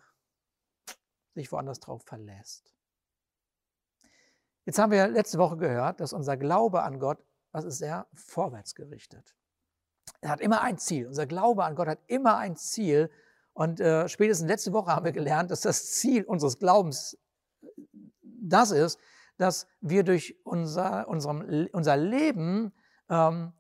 sich 1.36 1.52
woanders 1.52 1.80
drauf 1.80 2.02
verlässt. 2.06 2.76
Jetzt 4.66 4.80
haben 4.80 4.92
wir 4.92 5.08
letzte 5.08 5.38
Woche 5.38 5.58
gehört, 5.58 6.00
dass 6.00 6.12
unser 6.12 6.38
Glaube 6.38 6.82
an 6.82 7.00
Gott, 7.00 7.24
was 7.52 7.66
ist 7.66 7.82
er? 7.82 8.08
Vorwärts 8.16 8.74
gerichtet. 8.74 9.36
Er 10.22 10.32
hat 10.32 10.42
immer 10.42 10.62
ein 10.62 10.80
Ziel. 10.80 11.06
Unser 11.06 11.28
Glaube 11.28 11.66
an 11.66 11.76
Gott 11.76 11.88
hat 11.88 12.00
immer 12.08 12.38
ein 12.38 12.56
Ziel. 12.56 13.12
Und 13.54 13.80
äh, 13.80 14.10
spätestens 14.10 14.48
letzte 14.48 14.74
Woche 14.74 14.92
haben 14.92 15.06
wir 15.06 15.12
gelernt, 15.12 15.52
dass 15.52 15.62
das 15.62 15.92
Ziel 15.92 16.24
unseres 16.24 16.58
Glaubens 16.58 17.16
das 18.24 18.72
ist, 18.72 19.00
dass 19.38 19.68
wir 19.82 20.04
durch 20.04 20.40
unser, 20.44 21.08
unserem, 21.08 21.68
unser 21.72 21.98
Leben 21.98 22.74
ähm, 23.10 23.54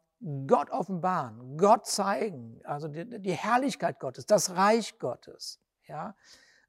Gott 0.47 0.69
offenbaren, 0.71 1.57
Gott 1.57 1.85
zeigen, 1.85 2.59
also 2.63 2.87
die, 2.87 3.21
die, 3.21 3.33
Herrlichkeit 3.33 3.99
Gottes, 3.99 4.25
das 4.25 4.55
Reich 4.55 4.97
Gottes. 4.97 5.59
Ja? 5.87 6.15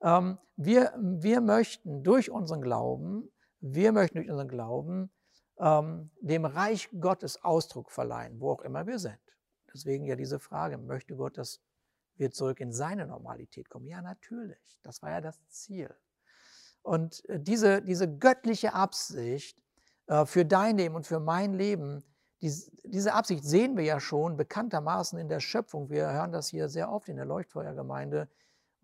Ähm, 0.03 0.39
wir, 0.57 0.93
wir 0.99 1.41
möchten 1.41 2.03
durch 2.03 2.31
unseren 2.31 2.61
Glauben, 2.61 3.31
wir 3.61 3.93
möchten 3.93 4.19
durch 4.19 4.29
unseren 4.29 4.49
Glauben 4.49 5.11
ähm, 5.59 6.11
dem 6.21 6.45
Reich 6.45 6.91
Gottes 7.01 7.43
Ausdruck 7.43 7.91
verleihen, 7.91 8.41
wo 8.41 8.51
auch 8.53 8.63
immer 8.63 8.87
wir 8.87 8.99
sind. 8.99 9.19
Deswegen 9.73 10.07
ja 10.07 10.17
diese 10.17 10.39
Frage, 10.39 10.79
möchte 10.79 11.17
Gott, 11.17 11.39
dass 11.39 11.61
wir 12.17 12.31
zurück 12.31 12.61
in 12.61 12.73
seine 12.73 13.07
Normalität 13.07 13.69
kommen? 13.69 13.87
Ja, 13.87 14.03
natürlich. 14.03 14.79
Das 14.83 15.03
war 15.03 15.11
ja 15.11 15.21
das 15.21 15.47
Ziel. 15.49 15.95
Und 16.87 17.29
äh, 17.29 17.41
diese, 17.41 17.83
diese 17.83 18.09
göttliche 18.19 18.75
Absicht 18.75 19.59
äh, 20.07 20.25
für 20.27 20.45
dein 20.45 20.79
Leben 20.79 20.95
und 20.95 21.07
für 21.07 21.21
mein 21.21 21.55
Leben, 21.55 22.03
diese 22.41 23.15
Absicht 23.15 23.45
sehen 23.45 23.77
wir 23.77 23.85
ja 23.85 23.99
schon 23.99 24.37
bekanntermaßen 24.37 25.19
in 25.19 25.29
der 25.29 25.41
Schöpfung. 25.41 25.91
Wir 25.91 26.13
hören 26.13 26.33
das 26.33 26.49
hier 26.49 26.69
sehr 26.69 26.93
oft 26.93 27.09
in 27.09 27.17
der 27.17 27.25
Leuchtfeuergemeinde 27.25 28.29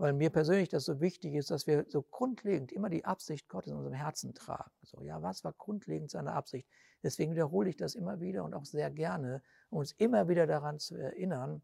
weil 0.02 0.12
mir 0.14 0.30
persönlich 0.30 0.68
das 0.68 0.84
so 0.84 1.00
wichtig 1.00 1.34
ist, 1.34 1.52
dass 1.52 1.68
wir 1.68 1.86
so 1.88 2.02
grundlegend 2.02 2.72
immer 2.72 2.90
die 2.90 3.04
Absicht 3.04 3.48
Gottes 3.48 3.70
in 3.70 3.76
unserem 3.76 3.94
Herzen 3.94 4.34
tragen. 4.34 4.72
So, 4.82 5.00
ja, 5.02 5.22
was 5.22 5.44
war 5.44 5.52
grundlegend 5.52 6.10
seine 6.10 6.32
Absicht? 6.32 6.68
Deswegen 7.04 7.34
wiederhole 7.34 7.70
ich 7.70 7.76
das 7.76 7.94
immer 7.94 8.18
wieder 8.18 8.42
und 8.42 8.52
auch 8.52 8.64
sehr 8.64 8.90
gerne, 8.90 9.44
um 9.70 9.78
uns 9.78 9.92
immer 9.92 10.26
wieder 10.28 10.48
daran 10.48 10.80
zu 10.80 10.96
erinnern, 10.96 11.62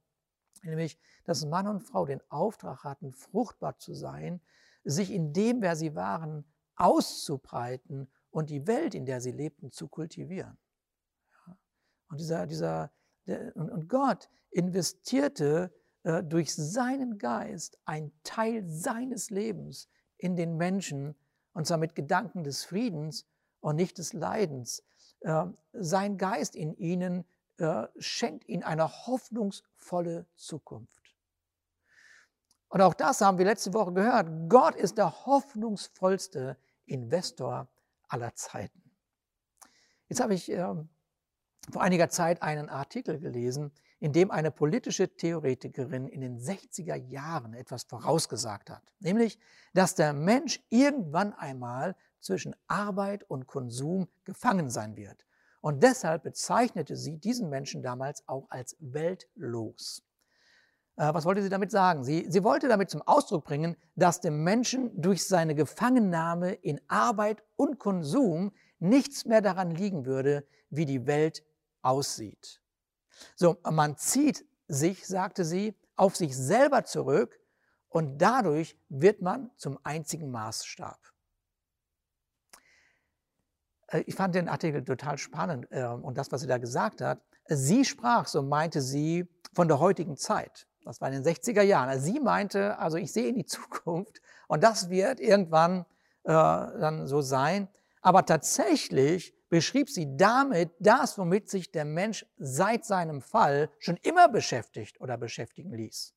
nämlich, 0.63 1.01
dass 1.25 1.45
Mann 1.47 1.67
und 1.67 1.81
Frau 1.81 2.07
den 2.07 2.21
Auftrag 2.31 2.85
hatten, 2.85 3.13
fruchtbar 3.13 3.79
zu 3.79 3.93
sein, 3.95 4.41
sich 4.89 5.13
in 5.13 5.33
dem, 5.33 5.61
wer 5.61 5.77
sie 5.77 5.95
waren, 5.95 6.45
auszubreiten 6.77 8.09
und 8.31 8.51
die 8.51 8.67
Welt, 8.67 8.95
in 8.95 9.05
der 9.05 9.21
sie 9.21 9.33
lebten, 9.33 9.71
zu 9.71 9.89
kultivieren. 9.89 10.59
Und, 12.09 12.21
dieser, 12.21 12.47
dieser, 12.47 12.91
der, 13.27 13.55
und, 13.55 13.89
Gott 13.89 14.31
investierte 14.51 15.73
äh, 16.05 16.23
durch 16.23 16.55
seinen 16.55 17.19
Geist 17.19 17.79
ein 17.85 18.13
Teil 18.23 18.65
seines 18.67 19.31
Lebens 19.31 19.89
in 20.17 20.37
den 20.37 20.57
Menschen, 20.57 21.15
und 21.53 21.67
zwar 21.67 21.79
mit 21.79 21.95
Gedanken 21.95 22.45
des 22.45 22.65
Friedens 22.65 23.27
und 23.61 23.77
nicht 23.77 23.99
des 23.99 24.15
Leidens. 24.15 24.83
Äh, 25.21 25.47
sein 25.73 26.17
Geist 26.17 26.57
in 26.57 26.75
ihnen 26.75 27.25
äh, 27.59 27.87
schenkt 27.99 28.49
ihnen 28.49 28.63
eine 28.63 28.89
hoffnungsvolle 29.07 30.27
Zukunft. 30.37 31.08
Und 32.69 32.83
auch 32.83 32.95
das 32.95 33.21
haben 33.21 33.39
wir 33.39 33.45
letzte 33.45 33.73
Woche 33.73 33.93
gehört. 33.93 34.29
Gott 34.49 34.75
ist 34.75 34.99
der 34.99 35.27
hoffnungsvollste 35.27 36.57
Investor 36.87 37.69
aller 38.09 38.35
Zeiten. 38.35 38.83
Jetzt 40.09 40.21
habe 40.21 40.35
ich 40.35 40.51
ähm, 40.51 40.89
vor 41.71 41.83
einiger 41.83 42.09
Zeit 42.09 42.43
einen 42.43 42.69
Artikel 42.69 43.19
gelesen, 43.19 43.73
in 44.01 44.13
dem 44.13 44.31
eine 44.31 44.51
politische 44.51 45.09
Theoretikerin 45.09 46.09
in 46.09 46.21
den 46.21 46.39
60er 46.39 46.95
Jahren 46.95 47.55
etwas 47.55 47.85
vorausgesagt 47.85 48.71
hat, 48.71 48.83
nämlich, 49.01 49.39
dass 49.75 49.95
der 49.95 50.13
Mensch 50.13 50.65
irgendwann 50.69 51.33
einmal 51.35 51.97
zwischen 52.21 52.55
Arbeit 52.69 53.25
und 53.25 53.47
Konsum 53.47 54.09
gefangen 54.25 54.71
sein 54.71 54.97
wird. 54.97 55.27
Und 55.61 55.83
deshalb 55.83 56.23
bezeichnete 56.23 56.97
sie 56.97 57.19
diesen 57.19 57.49
Menschen 57.49 57.83
damals 57.83 58.27
auch 58.29 58.49
als 58.51 58.77
weltlos. 58.79 60.05
Äh, 60.99 61.15
was 61.15 61.25
wollte 61.25 61.43
sie 61.43 61.49
damit 61.49 61.71
sagen? 61.71 62.03
Sie, 62.03 62.27
sie 62.29 62.43
wollte 62.43 62.69
damit 62.69 62.91
zum 62.91 63.03
Ausdruck 63.03 63.45
bringen, 63.45 63.77
dass 63.95 64.21
dem 64.21 64.43
Menschen 64.43 64.91
durch 65.01 65.27
seine 65.27 65.55
Gefangennahme 65.55 66.53
in 66.53 66.81
Arbeit 66.89 67.43
und 67.57 67.79
Konsum 67.79 68.53
nichts 68.81 69.25
mehr 69.25 69.41
daran 69.41 69.71
liegen 69.71 70.07
würde, 70.07 70.47
wie 70.71 70.87
die 70.87 71.07
Welt 71.07 71.45
aussieht. 71.83 72.61
So, 73.37 73.59
man 73.71 73.97
zieht 73.97 74.45
sich, 74.67 75.07
sagte 75.07 75.45
sie, 75.45 75.77
auf 75.97 76.17
sich 76.17 76.37
selber 76.37 76.85
zurück 76.85 77.39
und 77.89 78.19
dadurch 78.19 78.77
wird 78.89 79.23
man 79.23 79.51
zum 79.57 79.79
einzigen 79.85 80.31
Maßstab. 80.31 80.99
Äh, 83.87 84.01
ich 84.01 84.17
fand 84.17 84.35
den 84.35 84.49
Artikel 84.49 84.85
total 84.85 85.17
spannend 85.17 85.69
äh, 85.71 85.87
und 85.87 86.19
das, 86.19 86.33
was 86.33 86.41
sie 86.41 86.49
da 86.49 86.59
gesagt 86.59 87.01
hat. 87.01 87.23
Sie 87.47 87.85
sprach, 87.85 88.27
so 88.27 88.43
meinte 88.43 88.83
sie, 88.83 89.29
von 89.55 89.69
der 89.69 89.79
heutigen 89.79 90.17
Zeit. 90.17 90.68
Das 90.89 91.03
war 91.03 91.13
in 91.13 91.23
den 91.23 91.35
60er 91.35 91.61
Jahren. 91.61 91.91
Also 91.91 92.07
sie 92.07 92.19
meinte, 92.19 92.79
also 92.79 92.97
ich 92.97 93.13
sehe 93.13 93.29
in 93.29 93.35
die 93.35 93.45
Zukunft 93.47 94.23
und 94.47 94.63
das 94.65 94.89
wird 94.89 95.21
irgendwann 95.21 95.85
äh, 96.25 96.33
dann 96.33 97.07
so 97.07 97.21
sein. 97.21 97.69
Aber 98.01 98.25
tatsächlich 98.25 99.35
beschrieb 99.51 99.91
sie 99.91 100.17
damit 100.17 100.71
das, 100.79 101.19
womit 101.19 101.51
sich 101.51 101.71
der 101.71 101.85
Mensch 101.85 102.25
seit 102.39 102.87
seinem 102.87 103.21
Fall 103.21 103.71
schon 103.79 103.99
immer 103.99 104.31
beschäftigt 104.31 104.99
oder 104.99 105.19
beschäftigen 105.19 105.75
ließ, 105.75 106.15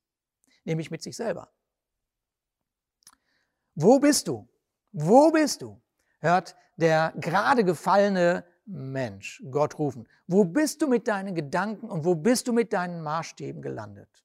nämlich 0.64 0.90
mit 0.90 1.02
sich 1.02 1.16
selber. 1.18 1.50
Wo 3.74 3.98
bist 3.98 4.26
du? 4.26 4.48
Wo 4.92 5.30
bist 5.30 5.60
du? 5.60 5.82
Hört 6.20 6.56
der 6.78 7.12
gerade 7.16 7.62
gefallene 7.62 8.46
Mensch 8.64 9.42
Gott 9.50 9.78
rufen. 9.78 10.08
Wo 10.26 10.44
bist 10.44 10.80
du 10.80 10.88
mit 10.88 11.08
deinen 11.08 11.34
Gedanken 11.34 11.90
und 11.90 12.06
wo 12.06 12.14
bist 12.14 12.48
du 12.48 12.54
mit 12.54 12.72
deinen 12.72 13.02
Maßstäben 13.02 13.60
gelandet? 13.60 14.22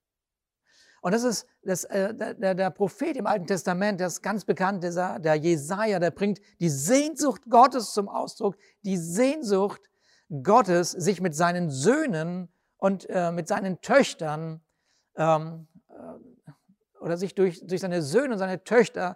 Und 1.08 1.14
das 1.14 1.24
ist 1.24 1.48
das, 1.64 1.86
äh, 1.86 2.14
der, 2.14 2.54
der 2.54 2.70
Prophet 2.70 3.16
im 3.16 3.28
Alten 3.28 3.48
Testament, 3.48 4.02
der 4.02 4.08
ist 4.08 4.22
ganz 4.22 4.44
bekannt, 4.44 4.84
dieser, 4.84 5.20
der 5.20 5.36
Jesaja, 5.36 6.00
der 6.00 6.12
bringt 6.12 6.42
die 6.60 6.68
Sehnsucht 6.68 7.44
Gottes 7.50 7.94
zum 7.94 8.10
Ausdruck, 8.10 8.58
die 8.82 8.98
Sehnsucht 8.98 9.80
Gottes, 10.44 10.92
sich 10.92 11.22
mit 11.22 11.34
seinen 11.34 11.70
Söhnen 11.70 12.50
und 12.76 13.10
äh, 13.10 13.32
mit 13.32 13.48
seinen 13.48 13.80
Töchtern 13.80 14.60
ähm, 15.16 15.70
äh, 15.88 16.52
oder 17.00 17.16
sich 17.16 17.34
durch, 17.36 17.66
durch 17.66 17.80
seine 17.80 18.02
Söhne 18.02 18.34
und 18.34 18.40
seine 18.40 18.66
Töchter 18.66 19.16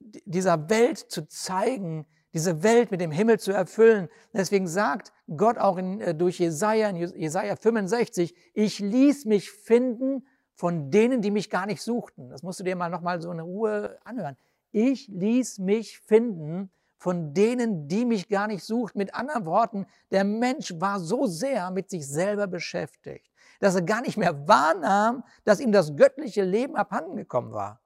dieser 0.00 0.68
Welt 0.68 0.98
zu 0.98 1.28
zeigen, 1.28 2.04
diese 2.34 2.64
Welt 2.64 2.90
mit 2.90 3.00
dem 3.00 3.12
Himmel 3.12 3.38
zu 3.38 3.52
erfüllen. 3.52 4.08
Deswegen 4.32 4.66
sagt 4.66 5.12
Gott 5.36 5.56
auch 5.56 5.76
in, 5.76 6.00
äh, 6.00 6.16
durch 6.16 6.40
Jesaja, 6.40 6.88
in 6.88 6.96
Jesaja 6.96 7.54
65, 7.54 8.34
ich 8.54 8.80
ließ 8.80 9.26
mich 9.26 9.52
finden 9.52 10.26
von 10.56 10.90
denen, 10.90 11.20
die 11.20 11.30
mich 11.30 11.50
gar 11.50 11.66
nicht 11.66 11.82
suchten. 11.82 12.30
Das 12.30 12.42
musst 12.42 12.58
du 12.58 12.64
dir 12.64 12.74
mal 12.74 12.90
nochmal 12.90 13.20
so 13.20 13.30
in 13.30 13.40
Ruhe 13.40 13.98
anhören. 14.04 14.36
Ich 14.72 15.06
ließ 15.08 15.58
mich 15.58 16.00
finden 16.00 16.70
von 16.96 17.34
denen, 17.34 17.88
die 17.88 18.06
mich 18.06 18.28
gar 18.28 18.46
nicht 18.46 18.64
sucht. 18.64 18.96
Mit 18.96 19.14
anderen 19.14 19.44
Worten, 19.44 19.86
der 20.10 20.24
Mensch 20.24 20.72
war 20.80 20.98
so 20.98 21.26
sehr 21.26 21.70
mit 21.70 21.90
sich 21.90 22.08
selber 22.08 22.46
beschäftigt, 22.46 23.30
dass 23.60 23.74
er 23.74 23.82
gar 23.82 24.00
nicht 24.00 24.16
mehr 24.16 24.48
wahrnahm, 24.48 25.24
dass 25.44 25.60
ihm 25.60 25.72
das 25.72 25.94
göttliche 25.94 26.42
Leben 26.42 26.74
abhandengekommen 26.74 27.52
war. 27.52 27.82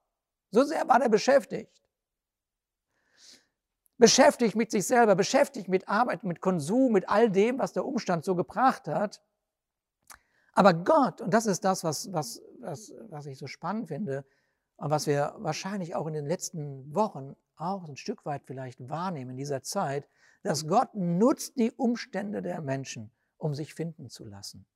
So 0.52 0.62
sehr 0.62 0.88
war 0.88 1.02
er 1.02 1.08
beschäftigt. 1.08 1.82
Beschäftigt 3.98 4.54
mit 4.54 4.70
sich 4.70 4.86
selber, 4.86 5.16
beschäftigt 5.16 5.68
mit 5.68 5.88
Arbeit, 5.88 6.22
mit 6.22 6.40
Konsum, 6.40 6.92
mit 6.92 7.08
all 7.08 7.30
dem, 7.30 7.58
was 7.58 7.72
der 7.72 7.84
Umstand 7.84 8.24
so 8.24 8.34
gebracht 8.36 8.86
hat. 8.86 9.20
Aber 10.52 10.74
Gott, 10.74 11.20
und 11.20 11.32
das 11.32 11.46
ist 11.46 11.64
das, 11.64 11.84
was, 11.84 12.12
was, 12.12 12.42
was, 12.60 12.92
was 13.08 13.26
ich 13.26 13.38
so 13.38 13.46
spannend 13.46 13.88
finde 13.88 14.24
und 14.76 14.90
was 14.90 15.06
wir 15.06 15.34
wahrscheinlich 15.38 15.94
auch 15.94 16.06
in 16.06 16.14
den 16.14 16.26
letzten 16.26 16.94
Wochen 16.94 17.36
auch 17.56 17.86
ein 17.88 17.96
Stück 17.96 18.24
weit 18.24 18.42
vielleicht 18.44 18.88
wahrnehmen 18.88 19.32
in 19.32 19.36
dieser 19.36 19.62
Zeit, 19.62 20.08
dass 20.42 20.66
Gott 20.66 20.94
nutzt 20.94 21.58
die 21.58 21.72
Umstände 21.72 22.42
der 22.42 22.60
Menschen, 22.62 23.10
um 23.36 23.54
sich 23.54 23.74
finden 23.74 24.08
zu 24.08 24.24
lassen. 24.24 24.66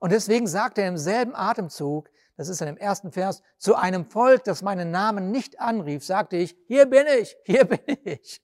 Und 0.00 0.12
deswegen 0.12 0.46
sagt 0.46 0.78
er 0.78 0.88
im 0.88 0.96
selben 0.96 1.34
Atemzug, 1.34 2.10
das 2.36 2.48
ist 2.48 2.60
in 2.60 2.66
dem 2.66 2.76
ersten 2.76 3.10
Vers, 3.10 3.42
zu 3.56 3.74
einem 3.74 4.04
Volk, 4.04 4.44
das 4.44 4.62
meinen 4.62 4.90
Namen 4.92 5.32
nicht 5.32 5.58
anrief, 5.58 6.04
sagte 6.04 6.36
ich, 6.36 6.56
hier 6.66 6.86
bin 6.86 7.06
ich, 7.20 7.36
hier 7.44 7.64
bin 7.64 7.80
ich. 8.04 8.42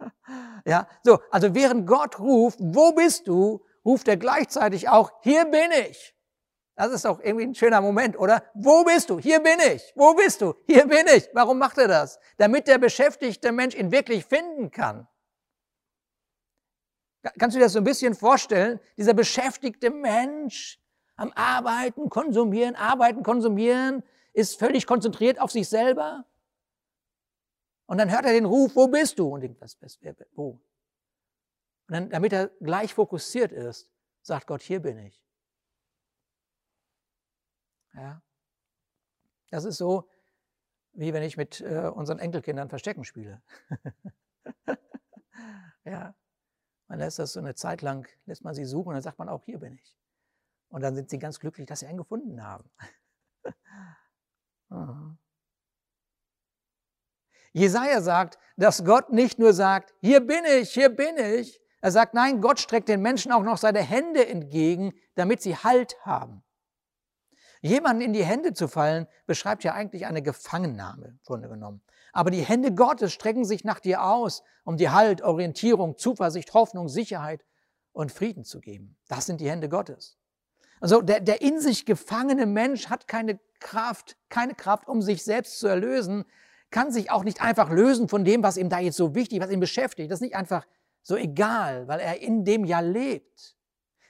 Ja, 0.66 0.86
so, 1.02 1.20
also 1.30 1.54
während 1.54 1.86
Gott 1.86 2.18
ruft, 2.18 2.58
wo 2.60 2.92
bist 2.92 3.26
du, 3.26 3.64
ruft 3.88 4.06
er 4.06 4.18
gleichzeitig 4.18 4.88
auch, 4.88 5.10
hier 5.22 5.46
bin 5.46 5.72
ich. 5.88 6.14
Das 6.76 6.92
ist 6.92 7.06
doch 7.06 7.20
irgendwie 7.20 7.46
ein 7.46 7.54
schöner 7.54 7.80
Moment, 7.80 8.16
oder? 8.18 8.44
Wo 8.54 8.84
bist 8.84 9.10
du? 9.10 9.18
Hier 9.18 9.40
bin 9.40 9.58
ich. 9.74 9.92
Wo 9.96 10.14
bist 10.14 10.42
du? 10.42 10.54
Hier 10.66 10.86
bin 10.86 11.06
ich. 11.12 11.28
Warum 11.32 11.58
macht 11.58 11.78
er 11.78 11.88
das? 11.88 12.20
Damit 12.36 12.68
der 12.68 12.78
beschäftigte 12.78 13.50
Mensch 13.50 13.74
ihn 13.74 13.90
wirklich 13.90 14.24
finden 14.24 14.70
kann. 14.70 15.08
Kannst 17.38 17.56
du 17.56 17.58
dir 17.58 17.64
das 17.64 17.72
so 17.72 17.80
ein 17.80 17.84
bisschen 17.84 18.14
vorstellen? 18.14 18.78
Dieser 18.96 19.14
beschäftigte 19.14 19.90
Mensch 19.90 20.78
am 21.16 21.32
Arbeiten, 21.34 22.10
Konsumieren, 22.10 22.76
Arbeiten, 22.76 23.24
Konsumieren, 23.24 24.04
ist 24.32 24.56
völlig 24.56 24.86
konzentriert 24.86 25.40
auf 25.40 25.50
sich 25.50 25.68
selber. 25.68 26.26
Und 27.86 27.98
dann 27.98 28.12
hört 28.12 28.26
er 28.26 28.32
den 28.32 28.44
Ruf, 28.44 28.76
wo 28.76 28.86
bist 28.86 29.18
du? 29.18 29.28
Und 29.28 29.40
denkt, 29.40 29.60
was, 29.60 29.76
was, 29.80 29.98
wer, 30.00 30.14
wo? 30.36 30.60
Und 31.88 31.94
dann, 31.94 32.10
damit 32.10 32.32
er 32.32 32.48
gleich 32.60 32.92
fokussiert 32.94 33.50
ist, 33.50 33.90
sagt 34.22 34.46
Gott, 34.46 34.60
hier 34.62 34.80
bin 34.80 34.98
ich. 34.98 35.24
Ja? 37.94 38.22
Das 39.50 39.64
ist 39.64 39.78
so, 39.78 40.08
wie 40.92 41.14
wenn 41.14 41.22
ich 41.22 41.38
mit 41.38 41.60
äh, 41.62 41.90
unseren 41.94 42.18
Enkelkindern 42.18 42.68
Verstecken 42.68 43.04
spiele. 43.04 43.40
ja, 45.84 46.14
man 46.88 46.98
lässt 46.98 47.18
das 47.18 47.32
so 47.32 47.40
eine 47.40 47.54
Zeit 47.54 47.80
lang, 47.80 48.06
lässt 48.26 48.44
man 48.44 48.54
sie 48.54 48.66
suchen 48.66 48.88
und 48.88 48.94
dann 48.94 49.02
sagt 49.02 49.18
man 49.18 49.30
auch, 49.30 49.44
hier 49.44 49.58
bin 49.58 49.72
ich. 49.74 49.96
Und 50.68 50.82
dann 50.82 50.94
sind 50.94 51.08
sie 51.08 51.18
ganz 51.18 51.40
glücklich, 51.40 51.66
dass 51.66 51.80
sie 51.80 51.86
einen 51.86 51.96
gefunden 51.96 52.42
haben. 52.42 52.70
Jesaja 57.52 58.02
sagt, 58.02 58.38
dass 58.56 58.84
Gott 58.84 59.10
nicht 59.10 59.38
nur 59.38 59.54
sagt, 59.54 59.94
hier 60.00 60.20
bin 60.20 60.44
ich, 60.44 60.70
hier 60.72 60.90
bin 60.90 61.16
ich. 61.16 61.58
Er 61.80 61.90
sagt, 61.90 62.14
nein, 62.14 62.40
Gott 62.40 62.58
streckt 62.58 62.88
den 62.88 63.02
Menschen 63.02 63.32
auch 63.32 63.42
noch 63.42 63.58
seine 63.58 63.80
Hände 63.80 64.26
entgegen, 64.26 64.92
damit 65.14 65.42
sie 65.42 65.56
Halt 65.56 65.96
haben. 66.04 66.42
Jemanden 67.60 68.02
in 68.02 68.12
die 68.12 68.24
Hände 68.24 68.52
zu 68.52 68.68
fallen, 68.68 69.06
beschreibt 69.26 69.64
ja 69.64 69.74
eigentlich 69.74 70.06
eine 70.06 70.22
Gefangennahme, 70.22 71.06
im 71.06 71.20
Grunde 71.24 71.48
genommen. 71.48 71.82
Aber 72.12 72.30
die 72.30 72.42
Hände 72.42 72.72
Gottes 72.72 73.12
strecken 73.12 73.44
sich 73.44 73.64
nach 73.64 73.80
dir 73.80 74.04
aus, 74.04 74.42
um 74.64 74.76
dir 74.76 74.92
Halt, 74.92 75.22
Orientierung, 75.22 75.98
Zuversicht, 75.98 76.54
Hoffnung, 76.54 76.88
Sicherheit 76.88 77.44
und 77.92 78.12
Frieden 78.12 78.44
zu 78.44 78.60
geben. 78.60 78.96
Das 79.08 79.26
sind 79.26 79.40
die 79.40 79.50
Hände 79.50 79.68
Gottes. 79.68 80.16
Also 80.80 81.02
der, 81.02 81.20
der 81.20 81.42
in 81.42 81.60
sich 81.60 81.84
gefangene 81.84 82.46
Mensch 82.46 82.88
hat 82.88 83.08
keine 83.08 83.40
Kraft, 83.58 84.16
keine 84.28 84.54
Kraft, 84.54 84.88
um 84.88 85.02
sich 85.02 85.24
selbst 85.24 85.58
zu 85.58 85.66
erlösen, 85.66 86.24
kann 86.70 86.92
sich 86.92 87.10
auch 87.10 87.24
nicht 87.24 87.40
einfach 87.40 87.70
lösen 87.70 88.08
von 88.08 88.24
dem, 88.24 88.42
was 88.42 88.56
ihm 88.56 88.68
da 88.68 88.78
jetzt 88.78 88.96
so 88.96 89.14
wichtig, 89.14 89.40
was 89.40 89.50
ihn 89.50 89.60
beschäftigt. 89.60 90.10
Das 90.10 90.18
ist 90.18 90.22
nicht 90.22 90.36
einfach 90.36 90.66
so 91.08 91.16
egal, 91.16 91.88
weil 91.88 92.00
er 92.00 92.20
in 92.20 92.44
dem 92.44 92.66
ja 92.66 92.80
lebt. 92.80 93.56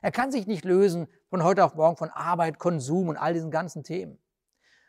Er 0.02 0.10
kann 0.10 0.32
sich 0.32 0.48
nicht 0.48 0.64
lösen 0.64 1.06
von 1.30 1.44
heute 1.44 1.64
auf 1.64 1.76
morgen 1.76 1.96
von 1.96 2.10
Arbeit, 2.10 2.58
Konsum 2.58 3.08
und 3.08 3.16
all 3.16 3.34
diesen 3.34 3.52
ganzen 3.52 3.84
Themen. 3.84 4.18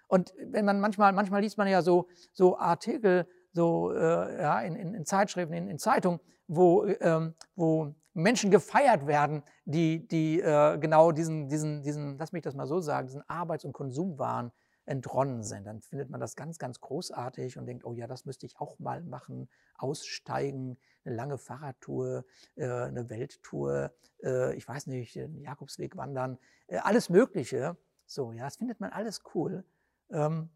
Und 0.07 0.33
wenn 0.43 0.65
man 0.65 0.79
manchmal, 0.79 1.13
manchmal 1.13 1.41
liest 1.41 1.59
man 1.59 1.67
ja 1.67 1.83
so, 1.83 2.07
so 2.33 2.57
Artikel, 2.57 3.27
so 3.51 3.93
äh, 3.93 4.41
ja, 4.41 4.59
in, 4.61 4.75
in, 4.75 4.95
in 4.95 5.05
Zeitschriften, 5.05 5.53
in, 5.53 5.67
in 5.67 5.77
Zeitungen, 5.77 6.19
wo, 6.47 6.83
ähm, 6.85 7.35
wo 7.55 7.93
Menschen 8.15 8.49
gefeiert 8.49 9.05
werden, 9.05 9.43
die, 9.65 10.07
die 10.07 10.41
äh, 10.41 10.79
genau 10.79 11.11
diesen, 11.11 11.47
diesen, 11.47 11.83
diesen, 11.83 12.17
lass 12.17 12.31
mich 12.31 12.41
das 12.41 12.55
mal 12.55 12.65
so 12.65 12.79
sagen, 12.79 13.05
diesen 13.05 13.29
Arbeits- 13.29 13.65
und 13.65 13.73
Konsumwahn 13.73 14.51
entronnen 14.89 15.43
sind. 15.43 15.65
Dann 15.65 15.81
findet 15.81 16.09
man 16.09 16.19
das 16.19 16.35
ganz, 16.35 16.57
ganz 16.57 16.81
großartig 16.81 17.59
und 17.59 17.67
denkt, 17.67 17.85
oh 17.85 17.93
ja, 17.93 18.07
das 18.07 18.25
müsste 18.25 18.47
ich 18.47 18.59
auch 18.59 18.79
mal 18.79 19.03
machen, 19.03 19.47
aussteigen, 19.77 20.79
eine 21.05 21.15
lange 21.15 21.37
Fahrradtour, 21.37 22.25
äh, 22.55 22.65
eine 22.65 23.09
Welttour, 23.09 23.93
äh, 24.23 24.55
ich 24.55 24.67
weiß 24.67 24.87
nicht, 24.87 25.15
den 25.15 25.41
Jakobsweg 25.41 25.95
wandern, 25.95 26.37
äh, 26.67 26.77
alles 26.77 27.09
Mögliche. 27.09 27.77
So, 28.05 28.31
ja, 28.31 28.45
das 28.45 28.57
findet 28.57 28.79
man 28.79 28.91
alles 28.91 29.21
cool. 29.33 29.63
Ähm, 30.11 30.49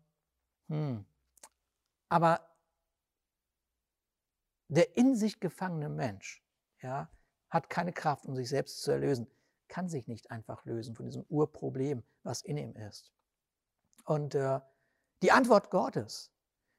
hm. 0.69 1.05
Aber 2.09 2.47
der 4.67 4.97
in 4.97 5.15
sich 5.15 5.39
gefangene 5.39 5.89
Mensch, 5.89 6.43
ja, 6.81 7.09
hat 7.49 7.69
keine 7.69 7.93
Kraft, 7.93 8.25
um 8.25 8.35
sich 8.35 8.49
selbst 8.49 8.81
zu 8.81 8.91
erlösen, 8.91 9.27
kann 9.67 9.87
sich 9.87 10.07
nicht 10.07 10.31
einfach 10.31 10.65
lösen 10.65 10.95
von 10.95 11.05
diesem 11.05 11.23
Urproblem, 11.29 12.03
was 12.23 12.41
in 12.41 12.57
ihm 12.57 12.75
ist. 12.75 13.11
Und 14.05 14.35
äh, 14.35 14.59
die 15.21 15.31
Antwort 15.31 15.69
Gottes 15.69 16.31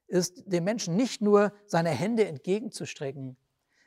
ist, 0.07 0.42
dem 0.46 0.64
Menschen 0.64 0.96
nicht 0.96 1.22
nur 1.22 1.53
seine 1.66 1.90
Hände 1.90 2.27
entgegenzustrecken. 2.27 3.37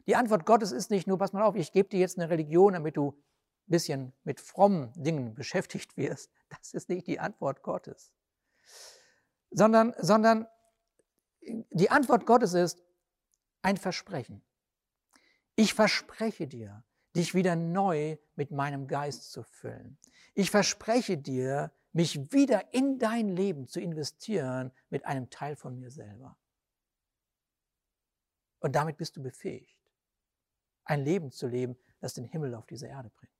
Die 0.07 0.15
Antwort 0.15 0.45
Gottes 0.45 0.71
ist 0.71 0.89
nicht 0.89 1.05
nur, 1.05 1.17
pass 1.17 1.33
mal 1.33 1.43
auf, 1.43 1.55
ich 1.55 1.71
gebe 1.71 1.89
dir 1.89 1.99
jetzt 1.99 2.17
eine 2.17 2.29
Religion, 2.29 2.73
damit 2.73 2.95
du 2.97 3.11
ein 3.11 3.71
bisschen 3.71 4.13
mit 4.23 4.39
frommen 4.39 4.91
Dingen 4.95 5.35
beschäftigt 5.35 5.97
wirst. 5.97 6.31
Das 6.49 6.73
ist 6.73 6.87
nicht 6.87 7.07
die 7.07 7.19
Antwort 7.19 7.61
Gottes. 7.61 8.13
Sondern, 9.51 9.93
sondern 9.99 10.47
die 11.41 11.91
Antwort 11.91 12.25
Gottes 12.25 12.53
ist 12.53 12.81
ein 13.61 13.75
Versprechen. 13.75 14.41
Ich 15.57 15.73
verspreche 15.73 16.47
dir, 16.47 16.85
dich 17.17 17.33
wieder 17.35 17.57
neu 17.57 18.17
mit 18.35 18.51
meinem 18.51 18.87
Geist 18.87 19.31
zu 19.33 19.43
füllen. 19.43 19.97
Ich 20.35 20.51
verspreche 20.51 21.17
dir, 21.17 21.73
mich 21.91 22.31
wieder 22.31 22.73
in 22.73 22.97
dein 22.97 23.27
Leben 23.27 23.67
zu 23.67 23.81
investieren 23.81 24.71
mit 24.89 25.05
einem 25.05 25.29
Teil 25.29 25.57
von 25.57 25.77
mir 25.77 25.91
selber. 25.91 26.37
Und 28.59 28.75
damit 28.75 28.97
bist 28.97 29.17
du 29.17 29.23
befähigt, 29.23 29.76
ein 30.87 31.03
Leben 31.03 31.31
zu 31.31 31.47
leben, 31.47 31.77
das 31.99 32.13
den 32.13 32.25
Himmel 32.25 32.55
auf 32.55 32.65
diese 32.65 32.87
Erde 32.87 33.09
bringt. 33.09 33.33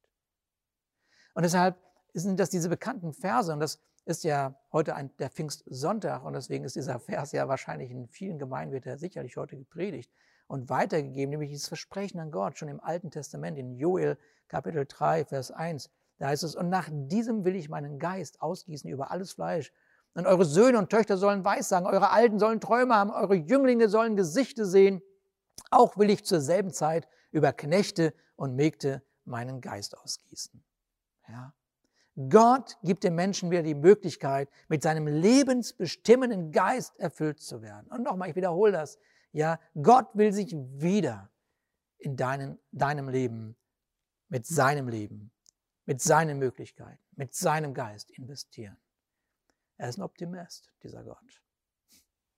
Und 1.34 1.44
deshalb 1.44 1.78
sind 2.14 2.40
das 2.40 2.50
diese 2.50 2.70
bekannten 2.70 3.14
Verse, 3.14 3.52
und 3.52 3.60
das 3.60 3.80
ist 4.06 4.24
ja 4.24 4.56
heute 4.72 4.96
ein, 4.96 5.16
der 5.18 5.30
Pfingstsonntag, 5.30 6.24
und 6.24 6.34
deswegen 6.34 6.64
ist 6.64 6.76
dieser 6.76 7.00
Vers 7.00 7.32
ja 7.32 7.48
wahrscheinlich 7.48 7.92
in 7.92 8.08
vielen 8.08 8.40
Gemeinden 8.40 8.74
wird 8.74 8.86
er 8.86 8.98
sicherlich 8.98 9.38
heute 9.38 9.58
gepredigt 9.58 10.12
und 10.48 10.70
weitergegeben, 10.70 11.32
nämlich 11.32 11.50
dieses 11.50 11.68
Versprechen 11.68 12.20
an 12.20 12.32
Gott 12.32 12.58
schon 12.58 12.70
im 12.70 12.80
Alten 12.80 13.12
Testament, 13.12 13.58
in 13.58 13.76
Joel 13.76 14.18
Kapitel 14.48 14.86
3, 14.88 15.26
Vers 15.26 15.52
1. 15.52 15.90
Da 16.20 16.28
heißt 16.28 16.44
es, 16.44 16.56
und 16.56 16.70
nach 16.70 16.90
diesem 16.92 17.46
will 17.46 17.56
ich 17.56 17.70
meinen 17.70 18.00
Geist 18.00 18.42
ausgießen 18.42 18.90
über 18.90 19.12
alles 19.12 19.34
Fleisch. 19.34 19.72
Und 20.16 20.26
eure 20.26 20.46
Söhne 20.46 20.80
und 20.80 20.90
Töchter 20.90 21.18
sollen 21.18 21.46
Weissagen, 21.46 21.86
eure 21.86 22.10
Alten 22.10 22.40
sollen 22.40 22.60
Träume 22.60 22.96
haben, 22.96 23.12
eure 23.12 23.36
Jünglinge 23.36 23.88
sollen 23.88 24.16
Gesichte 24.16 24.66
sehen. 24.66 25.02
Auch 25.70 25.98
will 25.98 26.10
ich 26.10 26.26
zur 26.26 26.42
selben 26.42 26.72
Zeit 26.72 27.08
über 27.32 27.54
Knechte 27.54 28.14
und 28.36 28.56
Mägde 28.56 29.02
meinen 29.26 29.62
Geist 29.62 29.98
ausgießen. 29.98 30.64
Ja. 31.28 31.54
Gott 32.30 32.78
gibt 32.82 33.04
dem 33.04 33.16
Menschen 33.16 33.52
wieder 33.52 33.62
die 33.62 33.76
Möglichkeit, 33.76 34.50
mit 34.70 34.82
seinem 34.82 35.08
lebensbestimmenden 35.08 36.52
Geist 36.52 36.98
erfüllt 37.00 37.40
zu 37.40 37.62
werden. 37.62 37.88
Und 37.92 38.04
nochmal, 38.04 38.30
ich 38.30 38.36
wiederhole 38.36 38.72
das. 38.72 38.98
Ja, 39.34 39.60
Gott 39.82 40.08
will 40.14 40.34
sich 40.34 40.54
wieder 40.54 41.30
in 42.00 42.16
deinen, 42.16 42.58
deinem 42.72 43.10
Leben, 43.10 43.56
mit 44.30 44.48
seinem 44.48 44.88
Leben 44.88 45.32
mit 45.88 46.02
seinen 46.02 46.38
Möglichkeiten, 46.38 47.02
mit 47.16 47.34
seinem 47.34 47.74
Geist 47.74 48.12
investieren. 48.12 48.78
Er 49.78 49.90
ist 49.90 49.98
ein 49.98 50.04
Optimist, 50.04 50.72
dieser 50.84 51.04
Gott. 51.04 51.42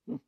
Hm. 0.06 0.20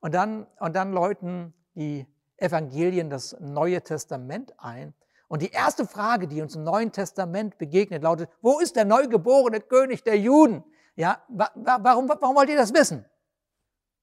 Und 0.00 0.12
dann, 0.12 0.46
und 0.58 0.74
dann 0.74 0.92
läuten 0.92 1.54
die 1.74 2.06
Evangelien 2.42 3.08
das 3.08 3.36
Neue 3.40 3.82
Testament 3.82 4.52
ein. 4.58 4.94
Und 5.28 5.40
die 5.40 5.50
erste 5.50 5.86
Frage, 5.86 6.28
die 6.28 6.42
uns 6.42 6.56
im 6.56 6.64
Neuen 6.64 6.92
Testament 6.92 7.56
begegnet, 7.56 8.02
lautet, 8.02 8.28
wo 8.42 8.58
ist 8.58 8.76
der 8.76 8.84
neugeborene 8.84 9.60
König 9.60 10.02
der 10.04 10.18
Juden? 10.18 10.62
Ja, 10.94 11.22
warum, 11.28 12.08
warum 12.08 12.36
wollt 12.36 12.50
ihr 12.50 12.56
das 12.56 12.74
wissen? 12.74 13.06